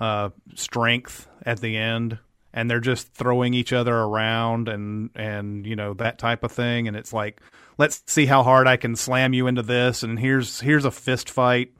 [0.00, 2.18] uh, strength at the end,
[2.52, 6.88] and they're just throwing each other around and and you know that type of thing,
[6.88, 7.40] and it's like,
[7.78, 11.30] let's see how hard I can slam you into this, and here's here's a fist
[11.30, 11.70] fight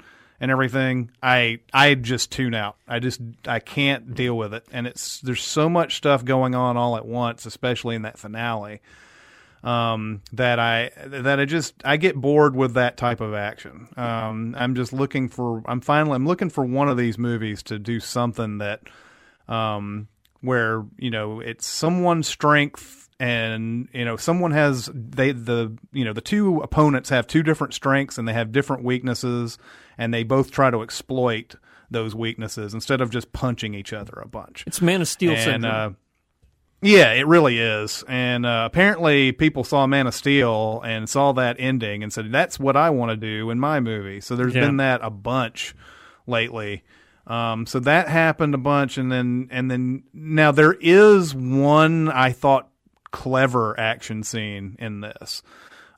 [0.43, 1.11] and everything.
[1.22, 2.76] I I just tune out.
[2.86, 6.76] I just I can't deal with it, and it's there's so much stuff going on
[6.76, 8.80] all at once, especially in that finale
[9.62, 13.88] um, that I that I just I get bored with that type of action.
[13.97, 17.78] Um, I'm just looking for I'm finally I'm looking for one of these movies to
[17.78, 18.82] do something that
[19.47, 20.09] um,
[20.40, 26.13] where you know it's someone's strength and you know someone has they the you know
[26.13, 29.59] the two opponents have two different strengths and they have different weaknesses
[29.99, 31.55] and they both try to exploit
[31.91, 34.65] those weaknesses instead of just punching each other a bunch.
[34.67, 35.91] It's Man of Steel and uh,
[36.85, 38.03] yeah, it really is.
[38.09, 42.59] And uh, apparently, people saw Man of Steel and saw that ending and said, "That's
[42.59, 44.63] what I want to do in my movie." So there's Yeah.
[44.63, 45.77] been that a bunch
[46.27, 46.83] lately.
[47.25, 52.33] Um, so that happened a bunch, and then and then now there is one I
[52.33, 52.69] thought
[53.13, 55.43] clever action scene in this,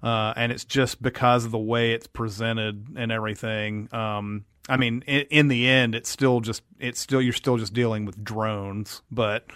[0.03, 3.89] uh, and it's just because of the way it's presented and everything.
[3.93, 7.73] Um, I mean, in, in the end, it's still just it's still you're still just
[7.73, 9.47] dealing with drones, but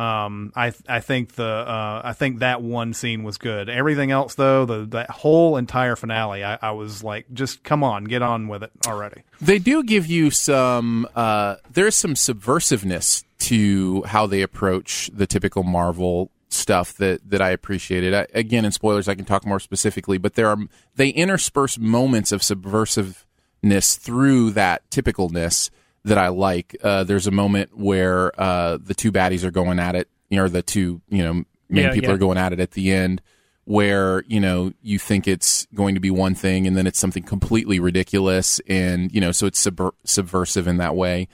[0.00, 3.68] um, I I think the uh, I think that one scene was good.
[3.68, 8.04] Everything else though, the that whole entire finale, I, I was like, just come on,
[8.04, 9.22] get on with it already.
[9.40, 11.06] They do give you some.
[11.14, 17.50] Uh, there's some subversiveness to how they approach the typical Marvel stuff that that I
[17.50, 18.14] appreciated.
[18.14, 20.58] I, again, in spoilers, I can talk more specifically, but there are
[20.96, 25.70] they intersperse moments of subversiveness through that typicalness
[26.04, 26.76] that I like.
[26.82, 30.48] Uh, there's a moment where uh, the two baddies are going at it, you know,
[30.48, 31.32] the two you know
[31.68, 32.14] main Yeah, people yeah.
[32.14, 33.22] are going at it at the end
[33.64, 37.22] where you know you think it's going to be one thing and then it's something
[37.22, 41.28] completely ridiculous and you know so it's subver- subversive in that way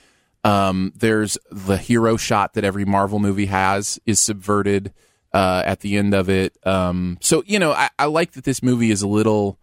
[0.46, 4.92] um, there's the hero shot that every marvel movie has is subverted
[5.32, 8.62] uh, at the end of it um, so you know I, I like that this
[8.62, 9.58] movie is a little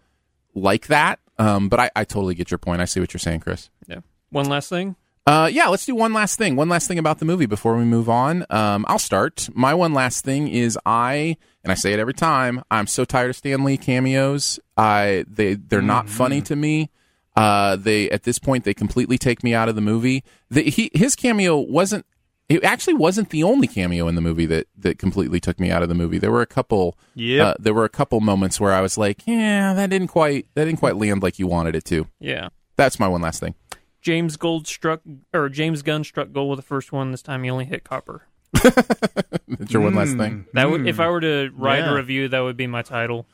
[0.53, 3.39] like that um, but I, I totally get your point i see what you're saying
[3.39, 3.99] chris yeah.
[4.29, 4.95] One last thing.
[5.27, 6.55] uh, yeah, let's do one last thing.
[6.55, 8.45] One last thing about the movie before we move on.
[8.49, 9.47] Um, I'll start.
[9.53, 12.63] My one last thing is I, and I say it every time.
[12.71, 14.59] I'm so tired of Stan Lee cameos.
[14.75, 16.89] I they they're not funny to me.
[17.36, 20.23] Uh, they at this point they completely take me out of the movie.
[20.49, 22.05] The, he his cameo wasn't.
[22.49, 25.81] It actually wasn't the only cameo in the movie that that completely took me out
[25.81, 26.17] of the movie.
[26.19, 26.97] There were a couple.
[27.15, 27.45] Yep.
[27.45, 30.65] Uh, there were a couple moments where I was like, yeah, that didn't quite that
[30.65, 32.07] didn't quite land like you wanted it to.
[32.19, 32.49] Yeah.
[32.75, 33.55] That's my one last thing.
[34.01, 35.01] James Gold struck
[35.34, 37.11] or James Gunn struck gold with the first one.
[37.11, 38.23] This time he only hit copper.
[38.63, 40.45] That's your one last thing.
[40.53, 41.91] That would, if I were to write Yeah.
[41.91, 43.25] a review, that would be my title.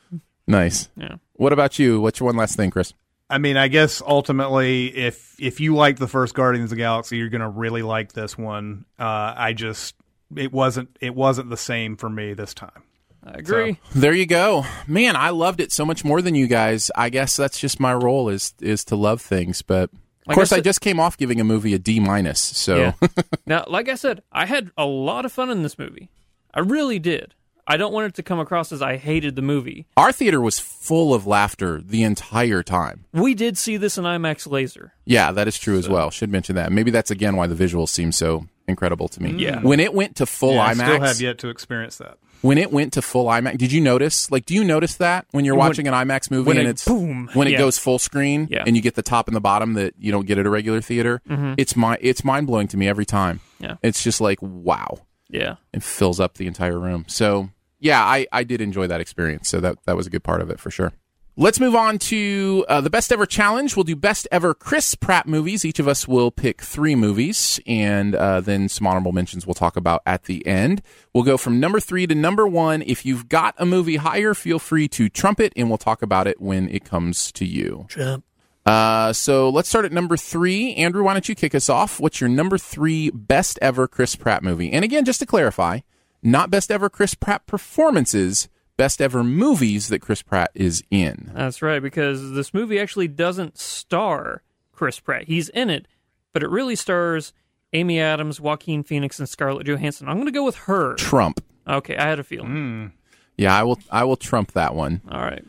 [0.46, 0.88] Nice.
[0.96, 1.16] Yeah.
[1.34, 2.00] What about you?
[2.00, 2.94] What's your one last thing, Chris?
[3.30, 7.16] I mean, I guess ultimately, if if you like the first Guardians of the Galaxy,
[7.16, 8.84] you're gonna really like this one.
[8.98, 9.94] Uh, I just
[10.36, 12.82] it wasn't it wasn't the same for me this time.
[13.22, 13.78] I agree.
[13.94, 14.64] There you go.
[14.86, 16.90] Man, I loved it so much more than you guys.
[16.96, 19.90] I guess that's just my role is is to love things, but
[20.26, 22.40] of course I I, just came off giving a movie a D minus.
[22.40, 22.92] So Yeah.
[23.46, 26.10] now, like I said, I had a lot of fun in this movie.
[26.52, 27.34] I really did.
[27.66, 29.86] I don't want it to come across as I hated the movie.
[29.96, 33.04] our theater was full of laughter the entire time.
[33.12, 34.92] We did see this in IMAX Laser.
[35.04, 36.10] Yeah, that is true as well.
[36.10, 36.72] Should mention that.
[36.72, 39.32] Maybe that's again why the visuals seem so incredible to me.
[39.32, 39.60] Yeah.
[39.60, 42.18] When it went to full Yeah, I IMAX, still have yet to experience that.
[42.42, 44.30] when it went to full IMAX, did you notice?
[44.30, 46.70] Like, do you notice that when you're When- watching an IMAX movie when and it-
[46.72, 47.58] it's boom, when it yeah.
[47.58, 48.62] goes full screen Yeah.
[48.66, 50.80] and you get the top and the bottom that you don't get at a regular
[50.80, 51.20] theater?
[51.58, 53.40] It's my it's mind blowing to me every time.
[53.56, 53.64] Mm-hmm.
[53.64, 53.76] Yeah.
[53.82, 55.00] It's just like wow,
[55.30, 55.56] Yeah.
[55.72, 57.04] it fills up the entire room.
[57.08, 59.48] So yeah, I I did enjoy that experience.
[59.48, 60.92] So that that was a good part of it for sure.
[61.36, 63.74] Let's move on to uh, the best ever challenge.
[63.74, 65.64] We'll do best ever Chris Pratt movies.
[65.64, 69.76] Each of us will pick three movies, and uh, then some honorable mentions we'll talk
[69.76, 70.82] about at the end.
[71.14, 72.82] We'll go from number three to number one.
[72.82, 76.42] If you've got a movie higher, feel free to trumpet, and we'll talk about it
[76.42, 77.86] when it comes to you.
[77.88, 78.24] Trump.
[78.70, 80.74] Uh, so let's start at number three.
[80.76, 81.98] Andrew, why don't you kick us off?
[81.98, 84.70] What's your number three best ever Chris Pratt movie?
[84.70, 85.80] And again, just to clarify,
[86.22, 91.32] not best ever Chris Pratt performances, best ever movies that Chris Pratt is in.
[91.34, 95.24] That's right, because this movie actually doesn't star Chris Pratt.
[95.24, 95.88] He's in it,
[96.32, 97.32] but it really stars
[97.72, 100.08] Amy Adams, Joaquin Phoenix, and Scarlett Johansson.
[100.08, 100.94] I'm going to go with her.
[100.94, 101.44] Trump.
[101.66, 102.92] Okay, I had a feeling.
[103.36, 103.80] Yeah, I will.
[103.90, 105.00] I will trump that one.
[105.10, 105.44] All right.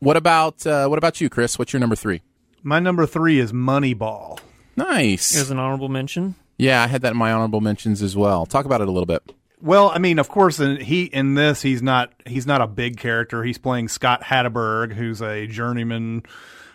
[0.00, 1.58] What about uh, what about you, Chris?
[1.58, 2.22] What's your number three?
[2.62, 4.38] My number three is Moneyball.
[4.76, 5.34] Nice.
[5.34, 6.34] Here's an honorable mention.
[6.58, 8.46] Yeah, I had that in my honorable mentions as well.
[8.46, 9.22] Talk about it a little bit.
[9.60, 12.96] Well, I mean, of course, in, he in this he's not he's not a big
[12.96, 13.44] character.
[13.44, 16.24] He's playing Scott Hatteberg, who's a journeyman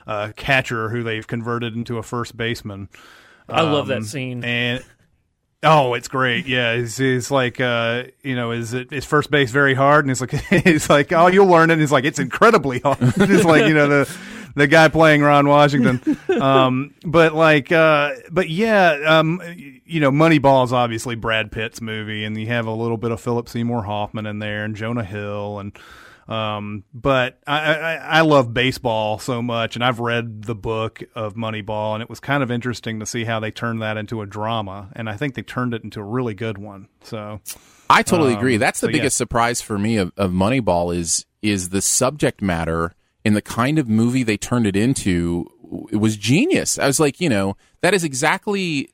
[0.06, 2.88] uh, catcher who they've converted into a first baseman.
[3.50, 4.44] I love that Um, scene.
[4.44, 4.84] And
[5.64, 6.48] oh, it's great.
[6.48, 10.06] Yeah, he's, he's like, uh, you know, is it is first base very hard?
[10.06, 10.32] And he's like,
[10.64, 11.74] he's like, oh, you'll learn it.
[11.74, 12.98] And he's like, it's incredibly hard.
[13.02, 14.18] it's like you know the
[14.56, 16.18] the guy playing Ron Washington.
[16.38, 19.42] Um, but like, uh, but yeah, um,
[19.86, 23.20] you know, Moneyball is obviously Brad Pitt's movie, and you have a little bit of
[23.20, 25.78] Philip Seymour Hoffman in there, and Jonah Hill, and
[26.28, 31.34] Um, but I, I, I love baseball so much, and I've read the book of
[31.36, 34.26] Moneyball, and it was kind of interesting to see how they turned that into a
[34.28, 36.88] drama, and I think they turned it into a really good one.
[37.02, 37.40] So
[37.90, 38.58] I totally Um, agree.
[38.58, 38.98] That's the so, yeah.
[38.98, 42.94] biggest surprise for me of, of Moneyball is is the subject matter
[43.28, 45.46] and the kind of movie they turned it into.
[45.92, 46.80] It was genius.
[46.80, 48.90] I was like, you know, that is exactly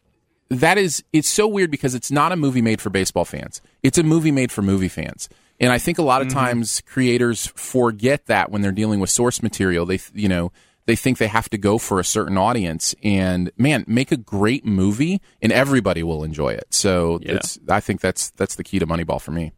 [0.50, 1.04] that is.
[1.14, 3.62] It's so weird because it's not a movie made for baseball fans.
[3.84, 5.30] It's a movie made for movie fans.
[5.60, 6.38] And I think a lot of Mm-hmm.
[6.40, 9.86] times creators forget that when they're dealing with source material.
[9.86, 10.52] They, you know,
[10.88, 12.96] they think they have to go for a certain audience.
[13.04, 16.66] And man, make a great movie, and everybody will enjoy it.
[16.72, 17.36] So Yeah.
[17.36, 17.60] it's.
[17.70, 19.54] I think that's that's the key to Moneyball for me.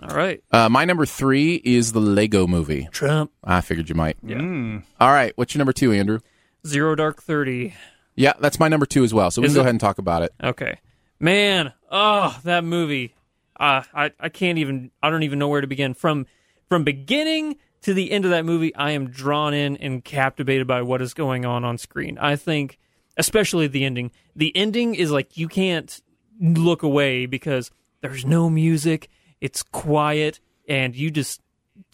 [0.00, 0.42] All right.
[0.52, 2.88] Uh, my number three is the Lego Movie.
[2.92, 3.32] Trump.
[3.42, 4.16] I figured you might.
[4.22, 4.80] Yeah.
[5.00, 6.20] All right, what's your number two, Andrew?
[6.66, 7.74] Zero Dark Thirty.
[8.14, 9.30] Yeah, that's my number two as well.
[9.30, 9.64] So we Is can go it?
[9.64, 10.32] ahead and talk about it.
[10.42, 10.78] Okay.
[11.20, 13.14] Man, oh, that movie.
[13.58, 15.94] Uh, I I can't even I don't even know where to begin.
[15.94, 16.26] From
[16.68, 20.82] from beginning to the end of that movie, I am drawn in and captivated by
[20.82, 22.18] what is going on on screen.
[22.18, 22.78] I think
[23.16, 24.10] especially the ending.
[24.36, 26.00] The ending is like you can't
[26.40, 27.70] look away because
[28.00, 29.08] there's no music,
[29.40, 31.40] it's quiet and you just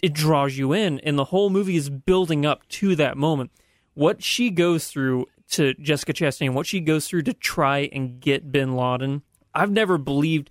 [0.03, 3.51] it draws you in and the whole movie is building up to that moment.
[3.95, 8.51] What she goes through to Jessica Chastain, what she goes through to try and get
[8.51, 9.23] Bin Laden.
[9.55, 10.51] I've never believed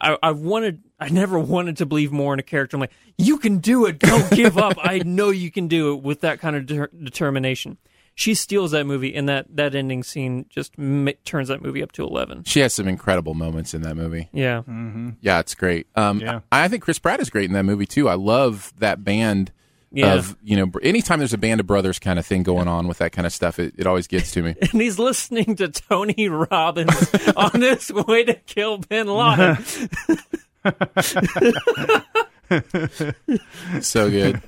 [0.00, 2.76] I, I wanted I never wanted to believe more in a character.
[2.76, 3.98] I'm like, you can do it.
[3.98, 4.74] Don't give up.
[4.82, 7.78] I know you can do it with that kind of de- determination.
[8.16, 11.90] She steals that movie, and that that ending scene just ma- turns that movie up
[11.92, 12.44] to eleven.
[12.44, 14.28] She has some incredible moments in that movie.
[14.32, 14.62] Yeah,
[15.20, 15.88] Yeah, it's great.
[15.96, 16.40] Um, Yeah.
[16.52, 18.08] I, I think Chris Pratt is great in that movie too.
[18.08, 19.50] I love that band
[19.90, 20.14] Yeah.
[20.14, 20.70] of you know.
[20.82, 23.32] Anytime there's a band of brothers kind of thing going on with that kind of
[23.32, 24.54] stuff, it, it always gets to me.
[24.60, 29.58] and he's listening to Tony Robbins on his way to kill Bin Laden.
[33.80, 34.40] so good.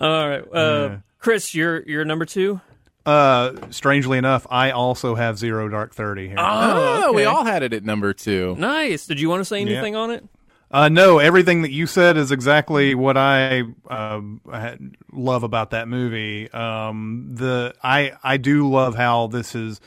[0.00, 2.60] All right, uh, Chris, you're you're number two.
[3.06, 6.36] Uh, strangely enough, I also have Zero Dark Thirty here.
[6.38, 8.54] Oh, we all had it at number two.
[8.58, 9.06] Nice.
[9.06, 10.24] Did you want to say anything on it?
[10.70, 15.88] Uh, no, everything that you said is exactly what I um, had- love about that
[15.88, 16.50] movie.
[16.50, 19.80] Um, the I I do love how this is,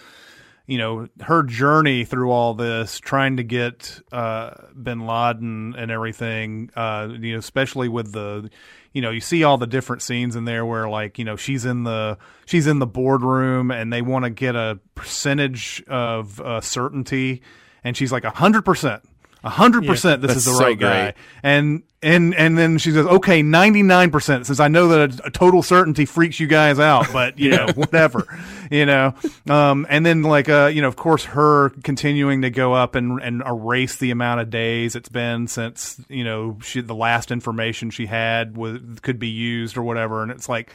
[0.66, 6.72] you know, her journey through all this, trying to get uh, Bin Laden and everything.
[6.76, 8.50] Uh, you know, especially with the,
[8.94, 11.66] you know, you see all the different scenes in there where like you know she's
[11.66, 16.62] in the she's in the boardroom and they want to get a percentage of uh,
[16.62, 17.42] certainty,
[17.84, 19.04] and she's like a hundred percent.
[19.44, 23.44] A hundred percent, this is the right guy, and and and then she says, "Okay,
[23.44, 27.12] ninety nine percent." Since I know that a, a total certainty freaks you guys out,
[27.14, 28.26] but you know, whatever,
[28.72, 29.14] you know.
[29.48, 33.22] Um, and then like uh, you know, of course, her continuing to go up and
[33.22, 37.92] and erase the amount of days it's been since you know she the last information
[37.92, 40.74] she had was could be used or whatever, and it's like.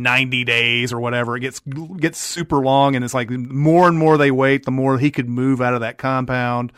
[0.00, 1.58] 90 days or whatever it gets
[1.98, 5.28] gets super long and it's like more and more they wait the more he could
[5.28, 6.72] move out of that compound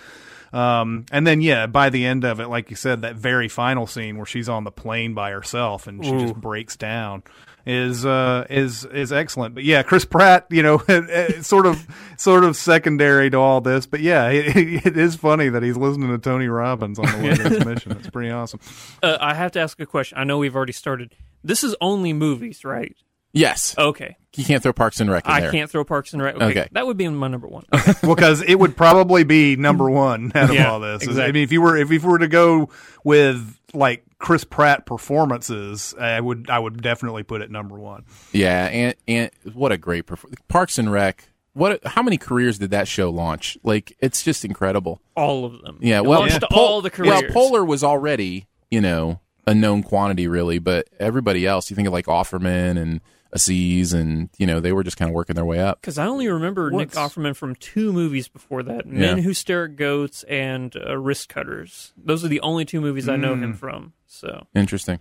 [0.53, 3.86] um, and then yeah, by the end of it, like you said, that very final
[3.86, 7.22] scene where she's on the plane by herself and she just breaks down
[7.66, 9.55] is uh is is excellent.
[9.55, 10.78] But yeah, Chris Pratt, you know,
[11.42, 11.86] sort of
[12.16, 16.09] sort of secondary to all this, but yeah, it, it is funny that he's listening
[16.09, 17.92] to Tony Robbins on the way to this mission.
[17.92, 18.61] It's pretty awesome.
[19.03, 20.18] Uh, I have to ask a question.
[20.18, 21.14] I know we've already started.
[21.42, 22.96] This is only movies, right?
[23.33, 24.16] Yes, Okay.
[24.37, 25.51] you can't throw Parks and Rec in I there.
[25.53, 26.35] can't throw Parks and Rec.
[26.37, 26.45] Okay.
[26.47, 26.68] Okay.
[26.72, 27.64] That would be my number one.
[28.03, 31.03] Well, because it would probably be number one out of Yeah, all this.
[31.03, 31.22] Exactly.
[31.24, 32.70] I mean, if you were if you were to go
[33.05, 38.05] with like Chris Pratt performances, I would I would definitely put it number one.
[38.33, 40.41] Yeah, and and what a great performance.
[40.49, 41.24] Parks and Rec.
[41.53, 41.85] What?
[41.85, 43.59] How many careers did that show launch?
[43.64, 45.01] Like, it's just incredible.
[45.16, 45.78] all of them.
[45.81, 47.22] Yeah, well, launched Pol- all the careers.
[47.35, 51.89] Well, Poehler was already, you know, a known quantity, really, but everybody else, you think
[51.89, 53.01] of like Offerman and
[53.33, 55.81] Aziz, and you know, they were just kind of working their way up.
[55.81, 59.76] Because I only remember Nick Offerman from two movies before that: Men Who Stare at
[59.76, 61.93] Goats and uh, Wrist Cutters.
[61.97, 63.43] Those are the only two movies I know Mm.
[63.45, 63.93] him from.
[64.07, 64.99] So Interesting.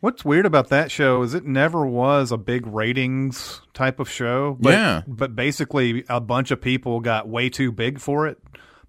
[0.00, 4.56] What's weird about that show is it never was a big ratings type of show.
[4.60, 5.02] But, Yeah.
[5.08, 8.38] But basically, a bunch of people got way too big for it.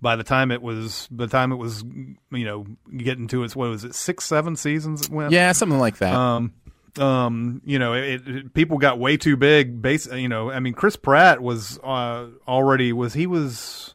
[0.02, 1.84] By the time it was, by the time it was,
[2.32, 2.66] you know,
[2.96, 5.32] getting to its what was it, six, seven seasons it went.
[5.32, 6.14] Yeah, something like that.
[6.14, 6.54] Um,
[6.98, 9.82] um, you know, it, it, people got way too big.
[9.82, 13.94] Base, you know, I mean, Chris Pratt was uh, already was he was,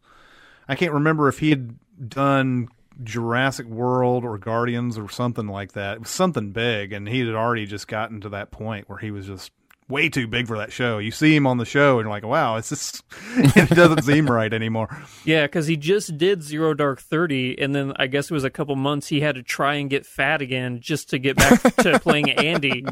[0.69, 1.77] I can't remember if he had
[2.09, 2.69] done
[3.03, 5.95] Jurassic World or Guardians or something like that.
[5.95, 9.11] It was something big, and he had already just gotten to that point where he
[9.11, 9.51] was just
[9.89, 10.99] way too big for that show.
[10.99, 13.03] You see him on the show, and you're like, wow, it's just
[13.37, 15.03] it doesn't seem right anymore.
[15.25, 18.51] Yeah, because he just did Zero Dark Thirty, and then I guess it was a
[18.51, 21.99] couple months he had to try and get fat again just to get back to
[22.03, 22.85] playing Andy.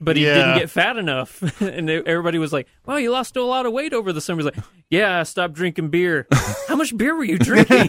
[0.00, 0.34] But he Yeah.
[0.34, 3.92] didn't get fat enough, and everybody was like, "Wow, you lost a lot of weight
[3.92, 6.26] over the summer." He's like, "Yeah, I stopped drinking beer."
[6.68, 7.88] How much beer were you drinking?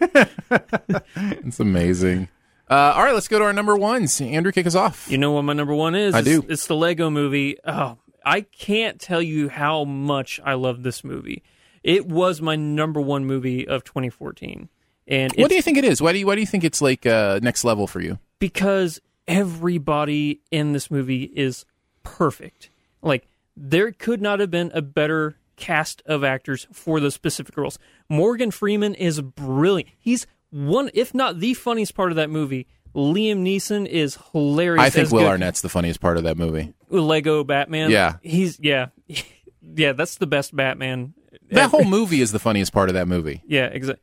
[0.00, 2.28] It's amazing.
[2.70, 4.20] Uh, all right, let's go to our number ones.
[4.20, 5.10] Andrew, kick us off.
[5.10, 6.14] You know what my number one is?
[6.14, 6.46] I It's- do.
[6.48, 7.56] It's the Lego movie.
[7.64, 11.42] Oh, I can't tell you how much I love this movie.
[11.82, 14.68] It was my number one movie of 2014.
[15.08, 16.00] And what do you think it is?
[16.00, 18.18] Why do you why do you think it's like uh, next level for you?
[18.38, 21.64] because everybody in this movie is
[22.04, 22.70] perfect.
[23.02, 27.78] Like there could not have been a better cast of actors for those specific roles.
[28.08, 29.90] Morgan Freeman is brilliant.
[29.98, 32.66] He's one, if not the funniest part of that movie.
[32.94, 34.84] Liam Neeson is hilarious.
[34.84, 36.74] I think Will good- Arnett's the funniest part of that movie.
[36.88, 37.90] Lego Batman.
[37.90, 38.16] Yeah.
[38.22, 38.86] he's yeah,
[39.62, 39.92] yeah.
[39.92, 41.14] That's the best Batman.
[41.50, 43.42] That whole movie is the funniest part of that movie.
[43.46, 44.02] Yeah, exactly.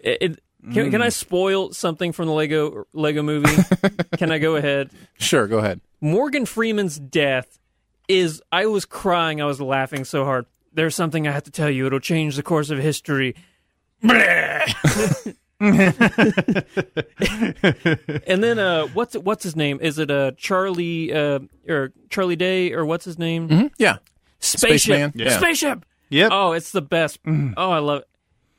[0.00, 0.40] It, it-
[0.72, 1.12] can, can I mm.
[1.12, 3.62] spoil something from the Lego Lego movie?
[4.18, 4.90] can I go ahead?
[5.16, 5.80] Sure, go ahead.
[6.00, 7.60] Morgan Freeman's death
[8.08, 8.42] is.
[8.50, 9.40] I was crying.
[9.40, 10.46] I was laughing so hard.
[10.72, 11.86] There's something I have to tell you.
[11.86, 13.36] It'll change the course of history.
[15.60, 15.74] and
[18.42, 19.78] then uh, what's what's his name?
[19.80, 23.70] Is it uh, Charlie uh, or Charlie Day or what's his name?
[23.78, 23.98] Yeah.
[24.40, 24.80] Spaceship.
[24.80, 25.12] Spaceman?
[25.14, 25.38] Yeah.
[25.38, 25.86] Spaceship.
[26.10, 26.30] Yep.
[26.32, 27.18] Oh, it's the best.
[27.26, 28.08] Oh, I love it.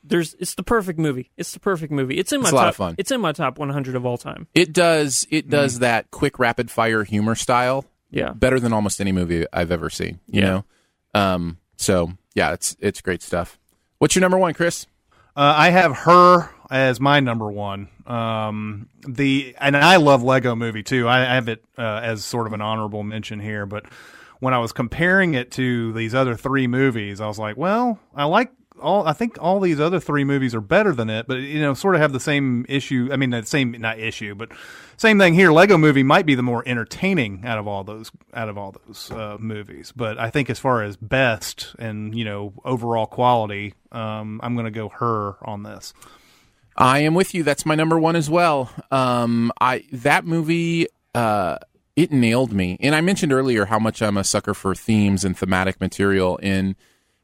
[0.04, 1.30] There's it's the perfect movie.
[1.36, 2.16] It's the perfect movie.
[2.18, 2.94] It's in my It's a lot top of fun.
[2.98, 4.46] It's in my top 100 of all time.
[4.54, 8.32] It does it does that quick rapid fire humor style Yeah.
[8.32, 10.20] better than almost any movie I've ever seen.
[10.26, 10.46] You Yeah.
[10.46, 10.64] know?
[11.20, 13.58] Um so yeah, it's it's great stuff.
[13.98, 14.86] What's your number one, Chris?
[15.36, 17.88] Uh, I have her as my number one.
[18.06, 21.08] Um, the and I love Lego Movie too.
[21.08, 23.86] I have it uh, as sort of an honorable mention here, but
[24.40, 28.24] when I was comparing it to these other three movies, I was like, well, I
[28.24, 29.06] like all.
[29.06, 31.94] I think all these other three movies are better than it, but you know, sort
[31.94, 33.08] of have the same issue.
[33.12, 34.50] I mean, the same not issue, but
[34.96, 35.50] same thing here.
[35.50, 39.10] Lego Movie might be the more entertaining out of all those out of all those
[39.10, 44.40] uh, movies, but I think as far as best and you know overall quality, um,
[44.42, 45.92] I'm going to go her on this.
[46.78, 47.42] I am with you.
[47.42, 48.70] That's my number one as well.
[48.90, 51.58] Um, I that movie, uh,
[51.96, 52.76] it nailed me.
[52.80, 56.38] And I mentioned earlier how much I'm a sucker for themes and thematic material.
[56.42, 56.76] And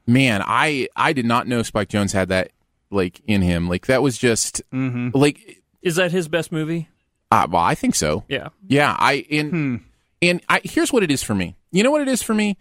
[0.07, 2.51] man, I I did not know Spike Jonze had that
[2.91, 3.69] like in him.
[3.69, 5.63] Like that was just like.
[5.83, 6.89] Is that his best movie?
[7.31, 8.25] Uh, well, I think so.
[8.29, 8.49] Yeah.
[8.67, 9.81] Yeah, I and
[10.23, 11.57] and I here's what it is for me.
[11.71, 12.57] You know what it is for me?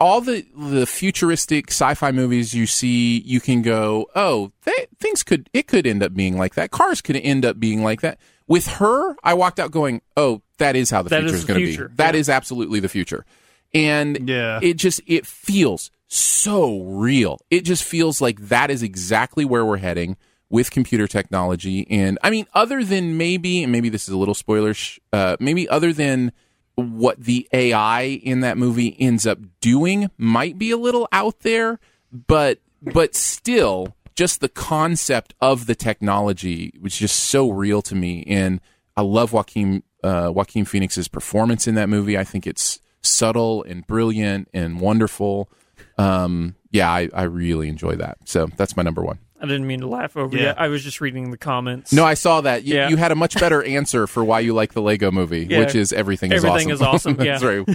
[0.00, 5.48] All the the futuristic sci-fi movies you see, you can go, "Oh, that, things could
[5.52, 6.70] it could end up being like that.
[6.70, 10.76] Cars could end up being like that." With her, I walked out going, "Oh, that
[10.76, 11.94] is how the That future is is going to be.
[11.96, 12.36] That is Yeah.
[12.36, 13.24] absolutely the future."
[13.72, 14.58] And Yeah.
[14.62, 17.38] it just it feels so real.
[17.50, 20.16] It just feels like that is exactly where we're heading
[20.50, 21.86] with computer technology.
[21.90, 25.68] And I mean, other than maybe, and maybe this is a little spoilerish, uh, maybe
[25.68, 26.32] other than
[26.76, 31.78] what the AI in that movie ends up doing might be a little out there,
[32.10, 38.24] but but still, just the concept of the technology was just so real to me.
[38.26, 38.60] And
[38.96, 42.18] I love Joaquin uh, Joaquin Phoenix's performance in that movie.
[42.18, 45.48] I think it's subtle and brilliant and wonderful.
[45.96, 48.18] Um, yeah, I, I really enjoy that.
[48.24, 49.18] So that's my number one.
[49.44, 50.42] I didn't mean to laugh over Yeah.
[50.42, 50.54] you.
[50.56, 51.92] I was just reading the comments.
[51.92, 52.64] No, I saw that.
[52.64, 52.88] You, Yeah.
[52.88, 55.60] you had a much better answer for why you like the Lego movie, Yeah.
[55.60, 57.14] which is everything is Everything awesome.
[57.16, 57.16] is awesome.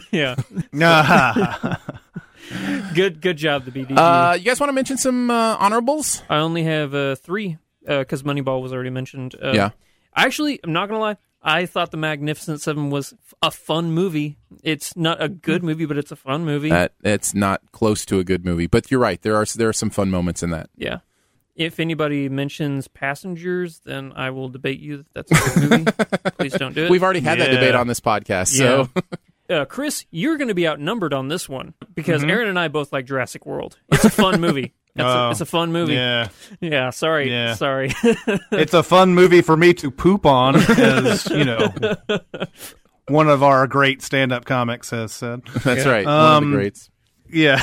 [0.11, 0.35] Yeah.
[0.35, 0.63] That's right.
[0.73, 1.75] yeah.
[2.95, 3.95] Good good job, the BDG.
[3.95, 6.23] Uh, you guys want to mention some uh, honorables?
[6.29, 9.35] I only have uh, three because Moneyball was already mentioned.
[9.41, 9.69] Uh, Yeah.
[10.15, 11.17] Actually, I'm not gonna lie.
[11.43, 14.37] I thought The Magnificent Seven was a fun movie.
[14.63, 16.69] It's not a good movie, but it's a fun movie.
[16.69, 19.21] That it's not close to a good movie, but you're right.
[19.21, 20.69] There are there are some fun moments in that.
[20.75, 20.97] yeah.
[21.59, 25.91] If anybody mentions Passengers, then I will debate you that that's a good movie.
[26.39, 26.89] Please don't do it.
[26.89, 28.47] We've already had that debate on this podcast.
[28.57, 28.89] So
[29.53, 32.29] uh, Chris, you're going to be outnumbered on this one because Mm-hmm.
[32.31, 33.77] Aaron and I both like Jurassic World.
[33.91, 34.73] It's a fun movie.
[34.95, 35.93] It's, a, Oh, it's a fun movie.
[35.93, 36.29] Yeah,
[36.59, 37.29] Yeah, sorry.
[37.31, 37.53] Yeah.
[37.53, 37.91] Sorry.
[38.51, 41.71] it's a fun movie for me to poop on, as you know.
[43.07, 45.43] One of our great stand-up comics has said.
[45.63, 46.05] that's right.
[46.05, 46.89] One of Um, the greats.
[47.29, 47.61] Yeah.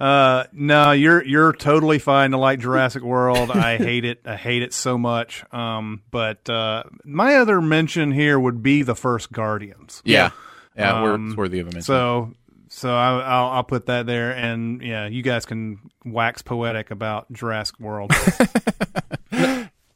[0.00, 3.50] Uh, no, you're you're totally fine to like Jurassic World.
[3.50, 4.22] I hate it.
[4.24, 5.44] I hate it so much.
[5.52, 10.00] Um, but uh, my other mention here would be the first Guardians.
[10.04, 10.30] Yeah,
[10.76, 11.82] yeah, we're, Um, it's worthy of a mention.
[11.82, 12.32] So
[12.68, 17.30] so I, I'll I'll put that there, and yeah, you guys can wax poetic about
[17.32, 18.10] Jurassic World.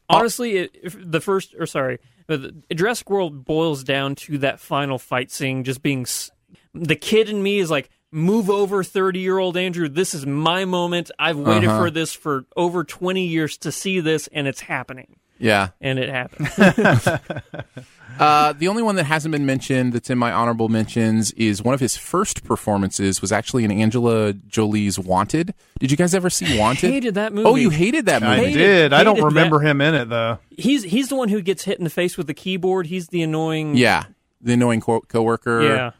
[0.07, 1.97] Honestly, it, if the first, or sorry,
[2.27, 6.01] the, the Jurassic World boils down to that final fight scene just being.
[6.03, 6.29] s-
[6.75, 9.87] the kid in me is like, move over, thirty year old Andrew.
[9.89, 11.11] This is my moment.
[11.19, 11.79] I've waited Uh-huh.
[11.83, 15.69] for this for over twenty years to see this, and it's happening, Yeah.
[15.81, 17.19] and it happened.
[18.17, 21.73] Uh, the only one that hasn't been mentioned that's in my honorable mentions is one
[21.73, 25.53] of his first performances was actually in Angela Jolie's Wanted.
[25.81, 26.91] Did you guys ever see Wanted?
[26.91, 27.45] hated that movie.
[27.49, 28.51] Oh, you hated that I movie.
[28.51, 28.93] Hated- did.
[28.93, 29.67] I don't remember that.
[29.67, 30.39] him in it though.
[30.57, 32.87] He's he's the one who gets hit in the face with the keyboard.
[32.87, 33.75] He's the annoying.
[33.75, 34.05] Yeah,
[34.39, 35.63] the annoying co- coworker.
[35.63, 35.91] yeah.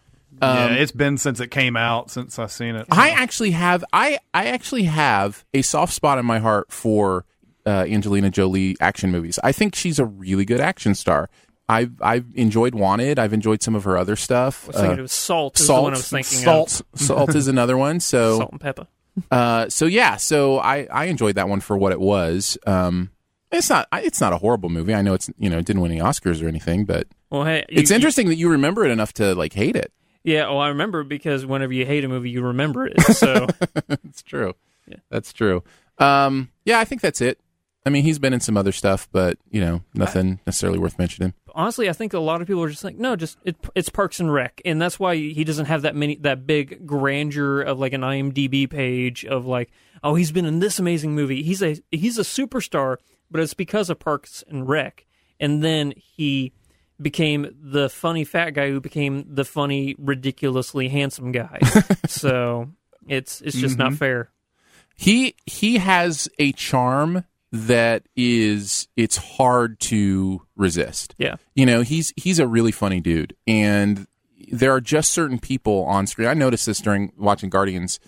[0.41, 2.87] Yeah, it's been since it came out since I've seen it.
[2.91, 7.25] I actually have I I actually have a soft spot in my heart for
[7.65, 9.39] uh, Angelina Jolie action movies.
[9.43, 11.29] I think she's a really good action star.
[11.67, 13.17] I've I've enjoyed Wanted.
[13.17, 14.65] I've enjoyed some of her other stuff.
[14.65, 15.59] I was thinking Uh, it was Salt.
[15.59, 17.99] Is Salt, the one I was thinking Salt, Salt is another one.
[17.99, 18.87] So Salt and pepper.
[19.31, 22.57] Uh, so yeah, so I, I enjoyed that one for what it was.
[22.67, 23.09] Um,
[23.51, 24.93] it's not it's not a horrible movie.
[24.93, 27.65] I know it's you know it didn't win any Oscars or anything, but Well, hey,
[27.69, 29.91] you- it's interesting that you remember it enough to like hate it.
[30.25, 32.99] Yeah, well, I remember because whenever you hate a movie, you remember it.
[33.01, 33.47] So
[34.09, 34.55] It's true.
[34.87, 34.97] Yeah.
[35.09, 35.63] That's true.
[35.99, 37.39] Um, yeah, I think that's it.
[37.85, 41.33] I mean, he's been in some other stuff, but you know, nothing necessarily worth mentioning.
[41.53, 44.19] honestly, I think a lot of people are just like, no, just it, it's Parks
[44.19, 47.93] and Rec, and that's why he doesn't have that many that big grandeur of like
[47.93, 49.69] an IMDb page of like,
[50.03, 51.43] oh, he's been in this amazing movie.
[51.43, 52.97] He's a he's a superstar,
[53.29, 55.05] but it's because of Parks and Rec,
[55.39, 56.53] and then he
[57.01, 61.59] became the funny fat guy who became the funny, ridiculously handsome guy.
[62.07, 62.69] so
[63.07, 64.29] it's it's just not fair.
[64.95, 71.15] He he has a charm that is it's hard to resist.
[71.17, 71.35] Yeah.
[71.53, 74.07] You know, he's he's a really funny dude and
[74.51, 76.27] there are just certain people on screen.
[76.27, 77.99] I noticed this during watching Guardians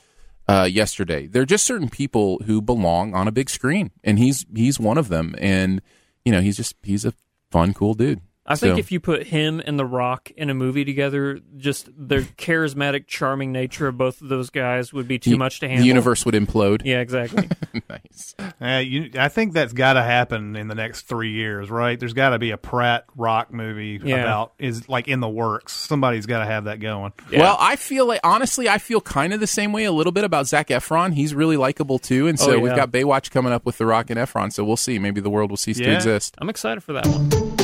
[0.48, 1.28] uh, yesterday.
[1.28, 4.98] There are just certain people who belong on a big screen and he's he's one
[4.98, 5.82] of them and
[6.26, 7.14] you know, he's just he's a
[7.52, 8.22] fun cool dude.
[8.48, 11.90] I think So- if you put him and The Rock in a movie together, just
[11.98, 15.84] the charismatic, charming nature of both of those guys would be too much to handle.
[15.84, 16.82] the universe would implode.
[16.86, 17.50] Yeah, exactly.
[17.90, 18.36] nice.
[18.62, 22.00] Uh, you, I think that's got to happen in the next three years, right?
[22.00, 24.22] There's got to be a Pratt Rock movie Yeah.
[24.22, 25.74] about is like in the works.
[25.74, 27.12] Somebody's got to have that going.
[27.32, 27.40] Yeah.
[27.42, 30.24] Well, I feel like honestly, I feel kind of the same way a little bit
[30.24, 31.14] about Zac Efron.
[31.14, 34.10] He's really likable too, and so Oh, we've got Baywatch coming up with The Rock
[34.10, 34.54] and Efron.
[34.54, 35.00] So we'll see.
[35.00, 36.36] Maybe the world will cease to exist.
[36.38, 37.57] I'm excited for that one.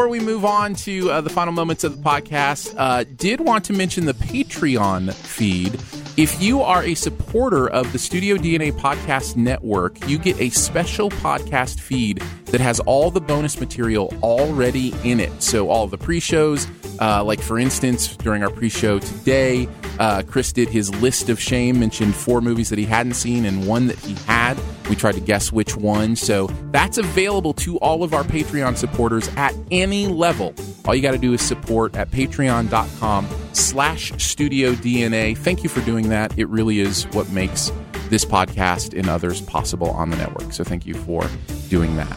[0.00, 3.66] Before we move on to uh, the final moments of the podcast, uh, did want
[3.66, 5.74] to mention the Patreon feed.
[6.16, 11.10] If you are a supporter of the Studio DNA Podcast Network, you get a special
[11.10, 15.42] podcast feed that has all the bonus material already in it.
[15.42, 16.66] So, all the pre shows,
[17.00, 19.68] uh, like for instance, during our pre show today,
[19.98, 23.66] uh, Chris did his list of shame, mentioned four movies that he hadn't seen and
[23.66, 24.58] one that he had.
[24.88, 26.16] We tried to guess which one.
[26.16, 30.54] So that's available to all of our Patreon supporters at any level.
[30.86, 35.36] All you got to do is support at patreon.com slash studio DNA.
[35.36, 36.36] Thank you for doing that.
[36.38, 37.70] It really is what makes
[38.08, 40.52] this podcast and others possible on the network.
[40.52, 41.28] So thank you for
[41.68, 42.16] doing that.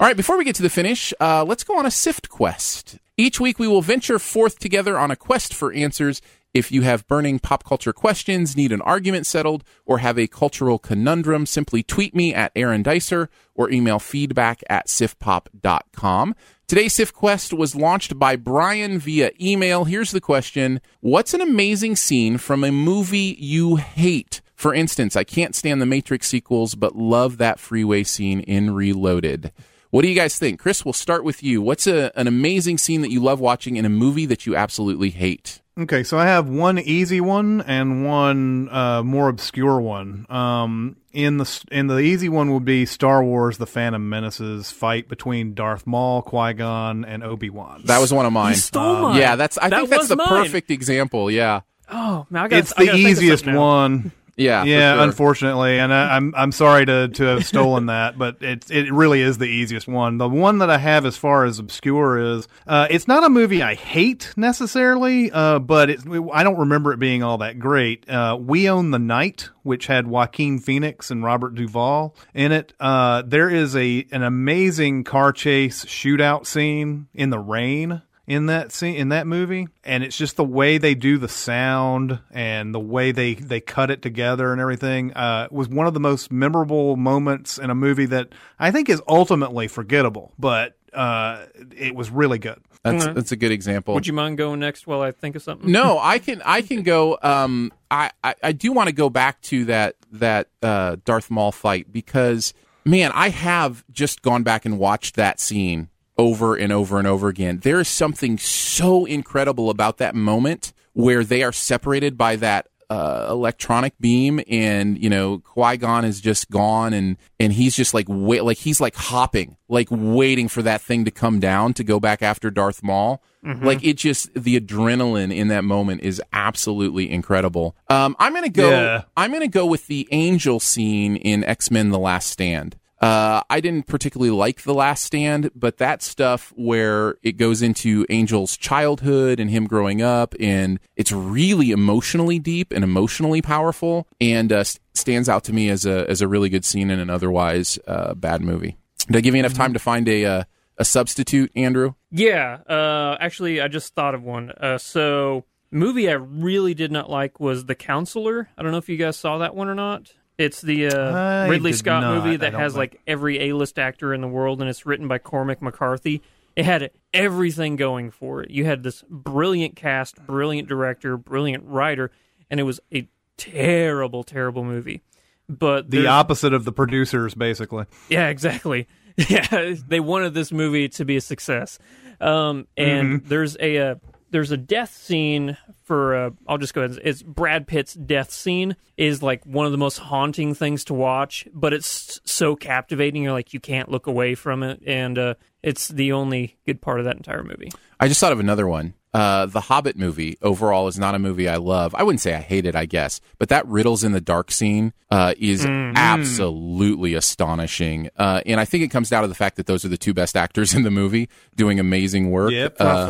[0.00, 2.98] All right, before we get to the finish, uh, let's go on a sift quest.
[3.20, 6.22] Each week, we will venture forth together on a quest for answers.
[6.54, 10.78] If you have burning pop culture questions, need an argument settled, or have a cultural
[10.78, 16.36] conundrum, simply tweet me at Aaron Dicer or email feedback at siftpop.com.
[16.68, 19.84] Today's Sift Quest was launched by Brian via email.
[19.84, 24.42] Here's the question What's an amazing scene from a movie you hate?
[24.54, 29.50] For instance, I can't stand the Matrix sequels, but love that freeway scene in Reloaded.
[29.90, 30.60] What do you guys think?
[30.60, 31.62] Chris, we'll start with you.
[31.62, 35.10] What's a, an amazing scene that you love watching in a movie that you absolutely
[35.10, 35.60] hate?
[35.78, 40.26] Okay, so I have one easy one and one uh, more obscure one.
[40.28, 45.08] Um, in the in the easy one would be Star Wars: The Phantom Menace's fight
[45.08, 47.82] between Darth Maul, Qui Gon, and Obi Wan.
[47.84, 48.50] That was one of mine.
[48.54, 49.18] You stole mine.
[49.18, 49.56] Yeah, that's.
[49.56, 50.26] I That think that's the mine.
[50.28, 51.30] perfect example.
[51.30, 51.60] Yeah,
[51.90, 54.12] Oh, man, I gotta, It's I the gotta think of easiest one.
[54.38, 55.04] Yeah, yeah, sure.
[55.04, 59.20] unfortunately, and I, I'm I'm sorry to to have stolen that, but it it really
[59.20, 60.18] is the easiest one.
[60.18, 63.62] The one that I have as far as obscure is uh, it's not a movie
[63.62, 68.08] I hate necessarily, uh, but it's I don't remember it being all that great.
[68.08, 72.72] Uh, we Own the Night, which had Joaquin Phoenix and Robert Duvall in it.
[72.78, 78.70] Uh, there is a an amazing car chase shootout scene in the rain in that
[78.70, 82.78] scene in that movie and it's just the way they do the sound and the
[82.80, 86.96] way they they cut it together and everything uh was one of the most memorable
[86.96, 92.38] moments in a movie that I think is ultimately forgettable but uh it was really
[92.38, 93.94] good That's that's a good example.
[93.94, 95.70] Would you mind going next while I think of something?
[95.70, 97.18] no, I can I can go.
[97.22, 101.52] Um, I I, I do want to go back to that that uh, Darth Maul
[101.52, 102.54] fight because
[102.84, 105.88] man, I have just gone back and watched that scene
[106.18, 107.60] over and over and over again.
[107.62, 113.26] There is something so incredible about that moment where they are separated by that uh,
[113.30, 118.06] electronic beam, and you know Qui Gon is just gone, and and he's just like
[118.08, 122.00] wait, like he's like hopping, like waiting for that thing to come down to go
[122.00, 123.22] back after Darth Maul.
[123.44, 127.76] Like it just the adrenaline in that moment is absolutely incredible.
[127.88, 128.68] Um, I'm gonna go.
[128.70, 129.02] Yeah.
[129.16, 132.76] I'm gonna go with the angel scene in X Men: The Last Stand.
[133.00, 138.04] Uh, I didn't particularly like The Last Stand, but that stuff where it goes into
[138.10, 144.52] Angel's childhood and him growing up, and it's really emotionally deep and emotionally powerful, and
[144.52, 147.78] uh, stands out to me as a as a really good scene in an otherwise
[147.86, 148.76] uh, bad movie.
[149.06, 150.44] Did I give you enough time to find a uh,
[150.76, 151.94] a substitute, Andrew?
[152.10, 154.50] Yeah, uh, actually, I just thought of one.
[154.50, 158.48] Uh, so, movie I really did not like was The Counselor.
[158.56, 160.12] I don't know if you guys saw that one or not.
[160.38, 162.24] It's the uh, Ridley Scott not.
[162.24, 165.60] movie that has like every A-list actor in the world, and it's written by Cormac
[165.60, 166.22] McCarthy.
[166.54, 168.50] It had everything going for it.
[168.50, 172.10] You had this brilliant cast, brilliant director, brilliant writer,
[172.50, 175.02] and it was a terrible, terrible movie.
[175.48, 177.86] But The opposite of the producers, basically.
[178.08, 178.86] yeah, exactly.
[179.28, 181.80] Yeah, they wanted this movie to be a success.
[182.20, 183.94] Um, and there's a uh,
[184.30, 187.00] there's a death scene for uh, I'll just go ahead.
[187.02, 191.46] It's Brad Pitt's death scene is like one of the most haunting things to watch,
[191.52, 193.22] but it's so captivating.
[193.22, 196.98] You're like you can't look away from it, and uh, it's the only good part
[196.98, 197.70] of that entire movie.
[198.00, 198.94] I just thought of another one.
[199.18, 201.92] Uh, the Hobbit movie overall is not a movie I love.
[201.94, 204.92] I wouldn't say I hate it, I guess, but that riddles in the dark scene
[205.10, 209.66] uh, is absolutely astonishing, uh, and I think it comes down to the fact that
[209.66, 212.52] those are the two best actors in the movie doing amazing work.
[212.52, 212.76] Yep.
[212.78, 213.06] Uh,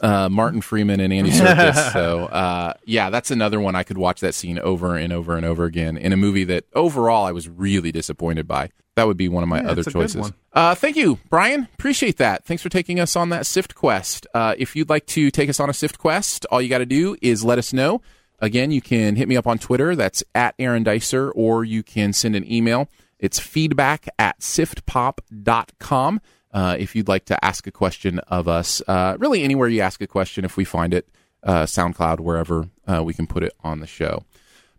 [0.00, 1.92] uh, Martin Freeman and Andy Serkis.
[1.92, 5.44] so uh, yeah, that's another one I could watch that scene over and over and
[5.44, 8.70] over again in a movie that overall I was really disappointed by.
[8.96, 10.32] That would be one of my Yeah, other it's a good choices.
[10.52, 11.68] Uh, thank you, Brian.
[11.74, 12.44] Appreciate that.
[12.44, 14.26] Thanks for taking us on that Sift quest.
[14.34, 16.86] Uh, if you'd like to take us on a Sift quest, all you got to
[16.86, 18.02] do is let us know.
[18.38, 19.96] Again, you can hit me up on Twitter.
[19.96, 22.88] That's at Aaron Dicer, or you can send an email.
[23.18, 26.20] It's feedback at siftpop.com.
[26.52, 30.02] Uh, if you'd like to ask a question of us, uh, really anywhere you ask
[30.02, 31.08] a question, if we find it,
[31.44, 34.24] uh, SoundCloud, wherever uh, we can put it on the show.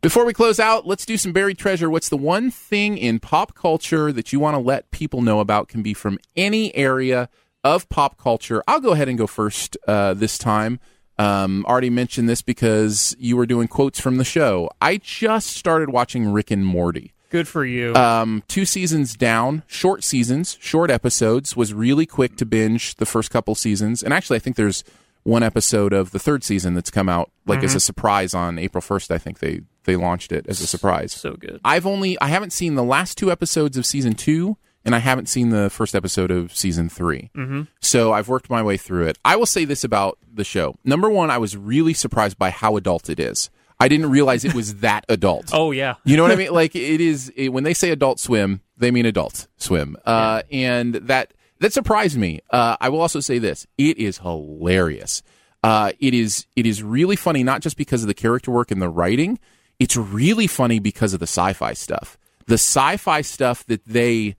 [0.03, 1.89] Before we close out, let's do some buried treasure.
[1.89, 5.69] What's the one thing in pop culture that you want to let people know about?
[5.69, 7.29] Can be from any area
[7.63, 8.61] of pop culture.
[8.67, 10.81] I'll go ahead and go first uh, this time.
[11.17, 14.69] Um, already mentioned this because you were doing quotes from the show.
[14.81, 17.95] I just started watching Rick and Morty Good for you.
[17.95, 21.55] um, two seasons down, short seasons, short episodes.
[21.55, 24.83] Was really quick to binge the first couple seasons, and actually, I think there's
[25.23, 28.81] one episode of the third season that's come out like as a surprise on April
[28.81, 29.09] first.
[29.09, 31.11] I think they they launched it as a surprise.
[31.11, 31.59] so good.
[31.63, 35.27] I've only I haven't seen the last two episodes of season two, and I haven't
[35.29, 37.61] seen the first episode of season 3 Mm-hmm.
[37.79, 39.17] So I've worked my way through it.
[39.23, 42.75] I will say this about the show: number one, I was really surprised by how
[42.77, 43.49] adult it is.
[43.79, 45.51] I didn't realize it was that adult.
[45.53, 45.95] Oh yeah.
[46.05, 46.53] You know what I mean?
[46.53, 50.95] Like it is it, when they say adult swim, they mean adult swim, uh, and
[50.95, 52.41] that that surprised me.
[52.49, 55.23] Uh, I will also say this: it is hilarious.
[55.63, 58.81] Uh, it is it is really funny, not just because of the character work and
[58.81, 59.39] the writing.
[59.83, 62.17] It's really funny because of the sci-fi stuff.
[62.47, 64.35] The sci-fi stuff that they,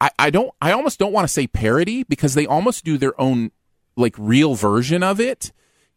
[0.00, 3.18] I, I don't, I almost don't want to say parody because they almost do their
[3.20, 3.50] own
[3.96, 5.52] like real version of it.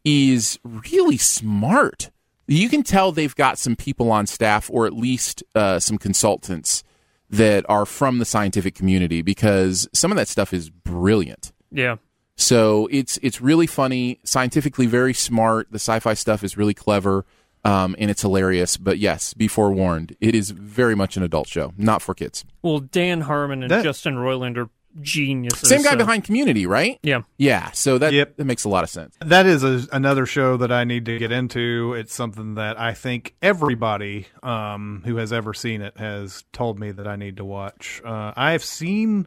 [0.06, 2.12] Is really smart
[2.48, 6.84] you can tell they've got some people on staff or at least uh, some consultants
[7.30, 11.96] that are from the scientific community because some of that stuff is brilliant Yeah.
[12.36, 17.26] so it's it's really funny scientifically very smart the sci-fi stuff is really clever
[17.66, 21.74] um, and it's hilarious but yes be forewarned it is very much an adult show
[21.78, 24.70] not for kids Well, Dan Harmon and That- Justin Roiland are
[25.02, 25.68] geniuses.
[25.70, 27.22] same guy so- behind community right Yeah.
[27.38, 28.38] yeah so that, Yep.
[28.38, 31.18] that makes a lot of sense That is a, another show that I need to
[31.18, 31.94] get into.
[31.98, 36.92] It's something that I think everybody um, who has ever seen it has told me
[36.92, 38.02] that I need to watch.
[38.06, 39.26] Uh, I have seen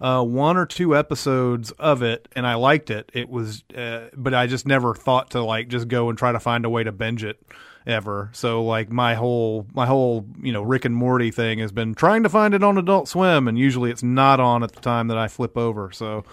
[0.00, 3.10] uh, one or two episodes of it, and I liked it.
[3.14, 6.40] It was, uh, but I just never thought to like just go and try to
[6.40, 7.38] find a way to binge it
[7.86, 8.30] ever.
[8.32, 12.22] So like my whole my whole you know Rick and Morty thing has been trying
[12.22, 15.18] to find it on Adult Swim, and usually it's not on at the time that
[15.18, 15.90] I flip over.
[15.92, 16.24] So.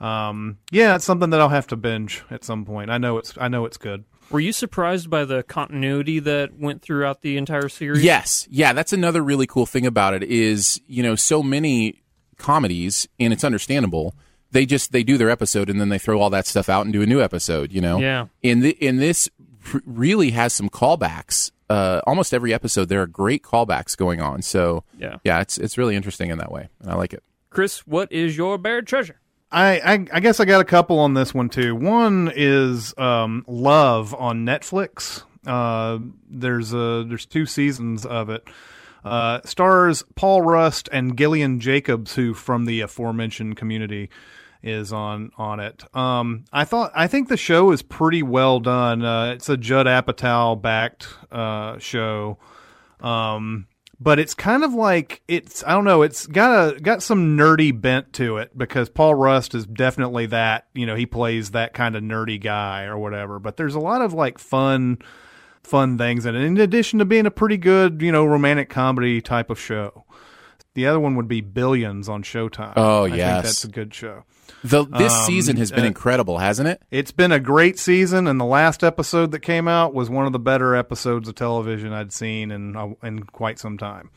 [0.00, 2.90] Um, yeah, it's something that I'll have to binge at some point.
[2.90, 4.02] I know it's I know it's good.
[4.30, 8.02] Were you surprised by the continuity that went throughout the entire series?
[8.02, 12.02] Yes, yeah, that's another really cool thing about it is you know so many
[12.36, 14.16] comedies, and it's understandable.
[14.50, 16.92] They just they do their episode and then they throw all that stuff out and
[16.92, 17.72] do a new episode.
[17.72, 18.26] You know, Yeah.
[18.42, 19.46] In the in this r-
[19.84, 21.50] really has some callbacks.
[21.70, 24.42] Uh, almost every episode there are great callbacks going on.
[24.42, 25.16] So Yeah.
[25.24, 27.22] yeah, it's it's really interesting in that way, and I like it.
[27.50, 29.18] Chris, what is your buried treasure?
[29.50, 31.74] I, I I guess I got a couple on this one too.
[31.76, 35.22] One is um, Love on Netflix.
[35.46, 35.98] Uh,
[36.30, 38.46] there's a there's two seasons of it.
[39.04, 44.08] Uh, stars Paul Rust and Gillian Jacobs, who from the aforementioned Community
[44.62, 45.84] is on on it.
[45.94, 49.04] Um, I thought I think the show is pretty well done.
[49.04, 52.38] Uh, it's a Judd Apatow backed uh, show.
[53.00, 53.66] Um,
[54.02, 57.78] but it's kind of like it's I don't know, it's got a got some nerdy
[57.78, 61.94] bent to it because Paul Rust is definitely that, you know, he plays that kind
[61.94, 63.38] of nerdy guy or whatever.
[63.38, 64.98] But there's a lot of like fun
[65.62, 66.42] fun things in it.
[66.42, 70.04] In addition to being a pretty good, you know, romantic comedy type of show.
[70.74, 72.72] The other one would be Billions on Showtime.
[72.76, 73.44] Oh, I think yes.
[73.44, 74.24] that's a good show.
[74.64, 76.82] The, this Um, season has been uh, incredible, hasn't it?
[76.90, 80.32] It's been a great season, and the last episode that came out was one of
[80.32, 84.10] the better episodes of television I'd seen in uh, in quite some time.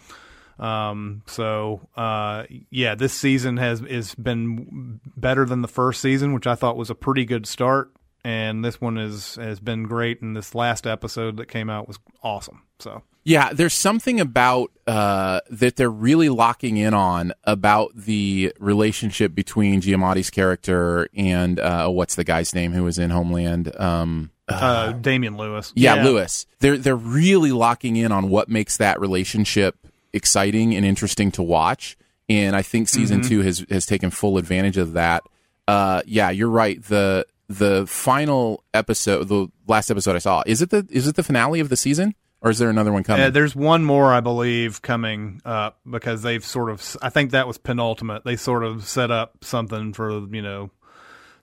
[0.60, 6.48] Um, so uh, yeah, this season has has been better than the first season, which
[6.48, 7.92] I thought was a pretty good start.
[8.26, 12.00] And this one is has been great, and this last episode that came out was
[12.24, 12.64] awesome.
[12.80, 19.36] So Yeah, there's something about uh, that they're really locking in on about the relationship
[19.36, 23.74] between Giamatti's character and uh, what's the guy's name who was in Homeland?
[23.80, 26.48] Um, uh, Damian Lewis, yeah, Lewis.
[26.62, 29.76] They're they're really locking in on what makes that relationship
[30.14, 31.96] exciting and interesting to watch.
[32.28, 33.30] And I think season Mm-hmm.
[33.30, 35.22] two has has taken full advantage of that.
[35.68, 36.82] Uh, yeah, you're right.
[36.84, 41.24] The the final episode, the last episode I saw, is it the is it the
[41.24, 43.26] finale of the season, or is there another one coming?
[43.26, 46.98] Uh, there's one more, I believe, coming up because they've sort of.
[47.02, 48.24] I think that was penultimate.
[48.24, 50.72] They sort of set up something for you know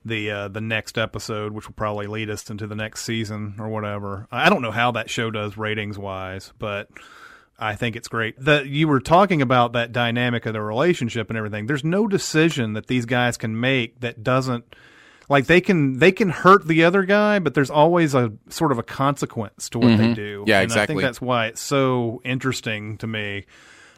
[0.05, 3.69] the uh, the next episode, which will probably lead us into the next season or
[3.69, 4.27] whatever.
[4.31, 6.89] I don't know how that show does ratings wise, but
[7.59, 8.39] I think it's great.
[8.41, 11.67] That you were talking about that dynamic of the relationship and everything.
[11.67, 14.75] There's no decision that these guys can make that doesn't
[15.29, 18.79] like they can they can hurt the other guy, but there's always a sort of
[18.79, 20.41] a consequence to what they do.
[20.41, 20.49] Mm-hmm.
[20.49, 23.47] Yeah, and I think that's why it's so interesting to me.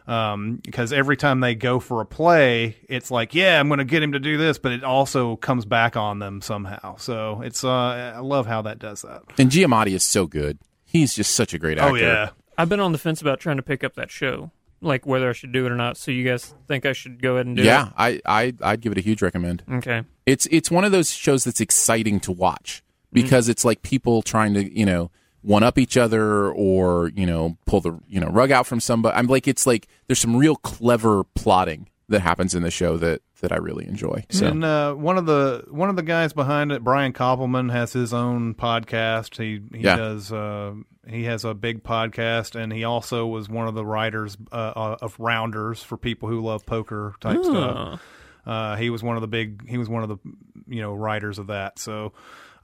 [0.07, 3.87] Um, because every time they go for a play, it's like, yeah, I'm going to
[3.87, 6.97] get him to do this, but it also comes back on them somehow.
[6.97, 9.23] So it's, uh, I love how that does that.
[9.39, 10.59] And Giamatti is so good.
[10.85, 11.91] He's just such a great actor.
[11.91, 14.51] Oh yeah, I've been on the fence about trying to pick up that show,
[14.85, 15.97] like whether I should do it or not.
[15.97, 17.67] So you guys think I should go ahead and do it?
[17.67, 19.63] Yeah, I, I I'd give it a huge recommend.
[19.71, 20.03] Okay.
[20.27, 22.83] It's it's one of those shows that's exciting to watch
[23.13, 25.11] because it's like people trying to, you know,
[25.43, 29.17] one up each other or, you know, pull the, you know, rug out from somebody.
[29.17, 33.21] I'm like it's like there's some real clever plotting that happens in the show that
[33.41, 34.25] that I really enjoy.
[34.31, 37.93] So And uh, one of the one of the guys behind it, Brian Koppelman, has
[37.93, 39.37] his own podcast.
[39.37, 39.97] He he Yeah.
[39.97, 40.73] does uh,
[41.09, 44.97] he has a big podcast, and he also was one of the writers uh, uh,
[45.01, 48.03] of Rounders for people who love poker type stuff.
[48.47, 50.19] Uh, he was one of the big he was one of the
[50.67, 51.79] you know writers of that.
[51.79, 52.13] So.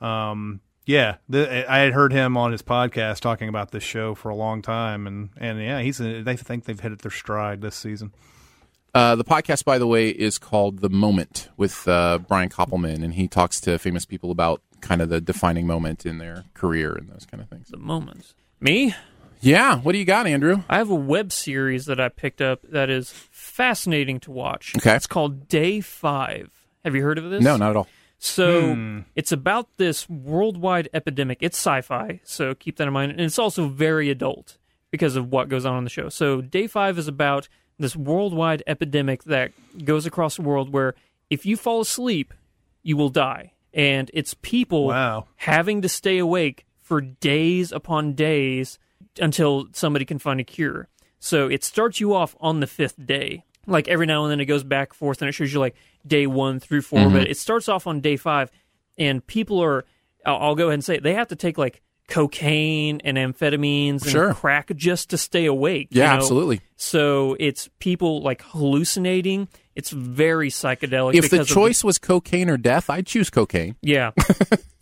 [0.01, 4.29] Um, yeah, the, I had heard him on his podcast talking about this show for
[4.29, 8.13] a long time, and, and yeah, he's they think they've hit their stride this season.
[8.93, 13.15] Uh, the podcast, by the way, is called The Moment with uh, Brian Koppelman, and
[13.15, 17.09] he talks to famous people about kind of the defining moment in their career and
[17.09, 17.69] those kind of things.
[17.69, 18.35] The moments.
[18.61, 18.95] Me?
[19.41, 20.63] Yeah, what do you got, Andrew?
[20.69, 24.75] I have a web series that I picked up that is fascinating to watch.
[24.77, 24.95] Okay.
[24.95, 26.51] It's called Day Five.
[26.85, 27.43] Have you heard of this?
[27.43, 27.89] No, not at all.
[28.19, 28.99] So hmm.
[29.17, 31.39] it's about this worldwide epidemic.
[31.41, 33.13] It's sci-fi, so keep that in mind.
[33.13, 34.59] And it's also very adult
[34.91, 36.11] because of what goes on in the show.
[36.11, 39.53] So day five is about this worldwide epidemic that
[39.85, 40.95] goes across the world where
[41.31, 42.35] if you fall asleep,
[42.83, 43.53] you will die.
[43.73, 45.27] And it's people Wow.
[45.37, 48.79] having to stay awake for days upon days
[49.21, 50.89] until somebody can find a cure.
[51.19, 53.45] So it starts you off on the fifth day.
[53.67, 55.77] Like every now and then it goes back and forth and it shows you like
[56.07, 57.13] day one through 4 mm-hmm.
[57.13, 58.51] but it starts off on day five.
[58.99, 59.85] And people are,
[60.27, 64.03] I'll, I'll go ahead and say it, they have to take like cocaine and amphetamines
[64.03, 64.35] and Sure.
[64.35, 65.89] crack just to stay awake.
[65.93, 66.15] you Yeah, know?
[66.17, 66.61] absolutely.
[66.77, 69.49] So it's people like hallucinating.
[69.77, 71.15] It's very psychedelic.
[71.15, 73.77] If the because of choice was cocaine or death, I'd choose cocaine.
[73.83, 74.13] yeah.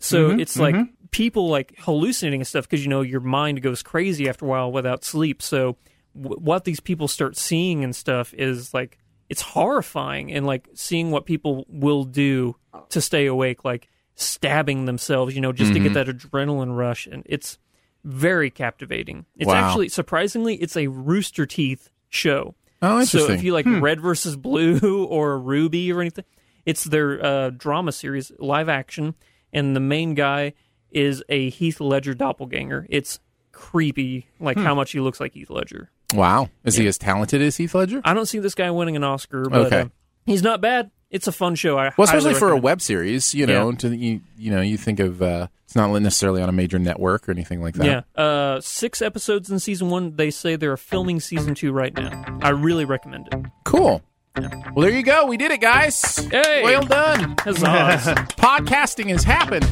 [0.01, 0.93] So mm-hmm, it's like mm-hmm.
[1.11, 4.71] people like hallucinating and stuff because you know your mind goes crazy after a while
[4.71, 5.41] without sleep.
[5.41, 5.75] So
[6.15, 11.11] w- what these people start seeing and stuff is like it's horrifying and like seeing
[11.11, 12.55] what people will do
[12.89, 15.93] to stay awake, like stabbing themselves, you know, just to get mm-hmm.
[15.95, 17.57] that adrenaline rush, and it's
[18.03, 19.25] very captivating.
[19.35, 19.55] It's Wow.
[19.55, 22.55] actually surprisingly, it's a Rooster Teeth show.
[22.81, 26.25] Oh, So if you like Red versus Blue or RWBY or anything,
[26.65, 29.15] it's their uh, drama series, live action,
[29.51, 30.53] and the main guy
[30.91, 32.87] is a Heath Ledger doppelganger.
[32.89, 33.19] It's
[33.51, 35.91] creepy, like how much he looks like Heath Ledger.
[36.13, 38.01] wow, is he as talented as Heath Ledger?
[38.05, 39.81] I don't see this guy winning an Oscar, but Okay.
[39.81, 39.87] uh,
[40.25, 40.89] he's not bad.
[41.11, 41.77] It's a fun show.
[41.77, 43.75] I Well, especially for a web series, you know, Yeah.
[43.77, 47.27] to you, you know, you think of uh, it's not necessarily on a major network
[47.27, 48.05] or anything like that.
[48.17, 50.15] Yeah, uh, six episodes in season one.
[50.17, 52.39] They say they're filming season two right now.
[52.43, 53.39] I really recommend it.
[53.65, 54.03] Cool.
[54.37, 54.51] Well,
[54.85, 55.25] there you go.
[55.25, 55.99] We did it, guys.
[56.31, 56.61] Hey!
[56.63, 57.35] Well done.
[57.37, 58.03] Huzzahs.
[58.37, 59.65] Podcasting has happened.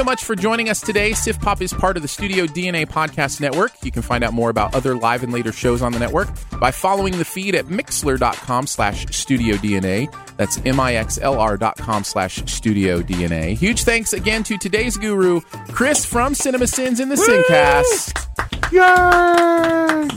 [0.00, 1.12] So much for joining us today.
[1.12, 3.72] Sift Pop is part of the Studio DNA Podcast Network.
[3.82, 6.70] You can find out more about other live and later shows on the network by
[6.70, 10.10] following the feed at mixlr.com slash studio DNA.
[10.38, 13.54] That's M-I-X-L-R dot com slash studio DNA.
[13.58, 18.14] Huge thanks again to today's guru, Chris from Cinema Sins in the Sincast.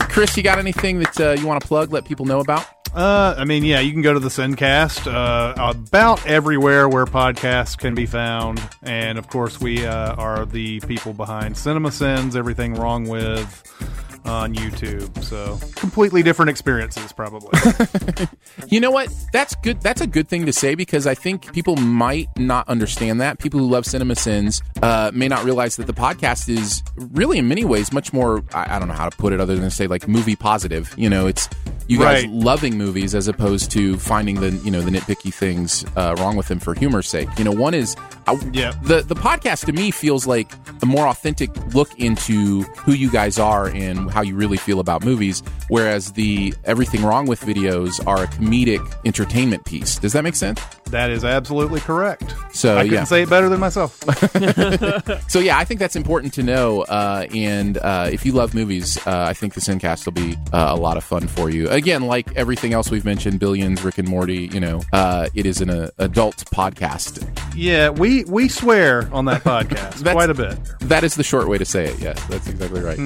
[0.08, 2.64] Chris, you got anything that uh, you want to plug, let people know about?
[2.94, 7.76] Uh, I mean, yeah, you can go to the Sincast uh, about everywhere where podcasts
[7.76, 12.36] can be found, and of course, we uh, are the people behind Cinema Sins.
[12.36, 17.50] Everything wrong with on YouTube, so completely different experiences, probably.
[18.68, 19.12] You know what?
[19.32, 19.80] That's good.
[19.82, 23.38] That's a good thing to say because I think people might not understand that.
[23.38, 27.46] People who love Cinema Sins uh, may not realize that the podcast is really, in
[27.48, 28.42] many ways, much more.
[28.54, 30.94] I, I don't know how to put it other than to say like movie positive.
[30.96, 31.48] You know, it's
[31.88, 32.30] you guys Right.
[32.32, 36.48] loving movies as opposed to finding the you know the nitpicky things uh, wrong with
[36.48, 37.28] them for humor's sake.
[37.38, 37.96] You know, one is
[38.26, 38.72] I, Yeah.
[38.82, 40.50] the the podcast to me feels like
[40.82, 45.04] a more authentic look into who you guys are and how you really feel about
[45.04, 49.96] movies, whereas the everything wrong with videos are a comedic entertainment piece.
[49.96, 50.60] Does that make sense?
[50.94, 52.34] That is absolutely correct.
[52.52, 53.98] So I couldn't yeah, say it better than myself.
[55.28, 56.82] so yeah, I think that's important to know.
[56.82, 60.68] Uh, and uh, if you love movies, uh, I think the Sincast will be uh,
[60.70, 61.68] a lot of fun for you.
[61.68, 64.48] Again, like everything else we've mentioned, Billions, Rick and Morty.
[64.52, 67.26] You know, uh, it is an uh, adult podcast.
[67.56, 70.56] yeah, we we swear on that podcast quite a bit.
[70.80, 71.98] That is the short way to say it.
[71.98, 72.96] Yes, that's exactly right.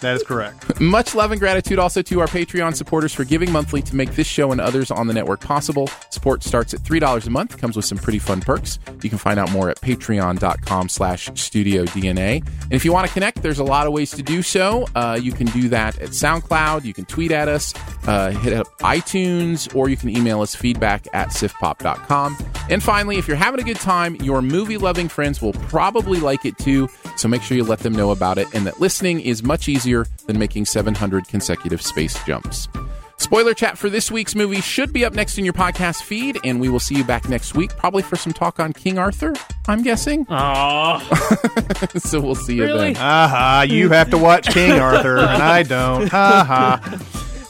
[0.00, 0.80] That is correct.
[0.80, 4.26] Much love and gratitude also to our Patreon supporters for giving monthly to make this
[4.26, 5.90] show and others on the network possible.
[6.08, 8.78] Support starts at $3 a month, comes with some pretty fun perks.
[9.02, 12.36] You can find out more at patreon.com slash studio DNA.
[12.62, 14.86] And if you want to connect, there's a lot of ways to do so.
[14.94, 17.74] Uh, you can do that at SoundCloud, you can tweet at us,
[18.06, 22.36] uh, hit up iTunes, or you can email us feedback at siftpop.com.
[22.70, 26.44] And finally, if you're having a good time, your movie loving friends will probably like
[26.46, 26.88] it too.
[27.16, 30.06] So make sure you let them know about it and that listening is much easier
[30.26, 32.68] than making 700 consecutive space jumps.
[33.16, 36.60] Spoiler chat for this week's movie should be up next in your podcast feed, and
[36.60, 39.32] we will see you back next week, probably for some talk on King Arthur,
[39.68, 40.26] I'm guessing.
[40.30, 40.98] Aw.
[41.96, 42.92] so we'll see you Really?
[42.94, 43.02] then.
[43.02, 46.08] Aha, you have to watch King Arthur, and I don't.
[46.08, 46.98] Ha ha.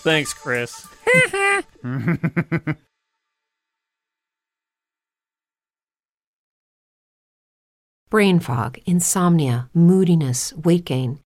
[0.05, 0.87] Thanks, Chris.
[8.11, 11.21] Brain fog, insomnia, moodiness, weight gain.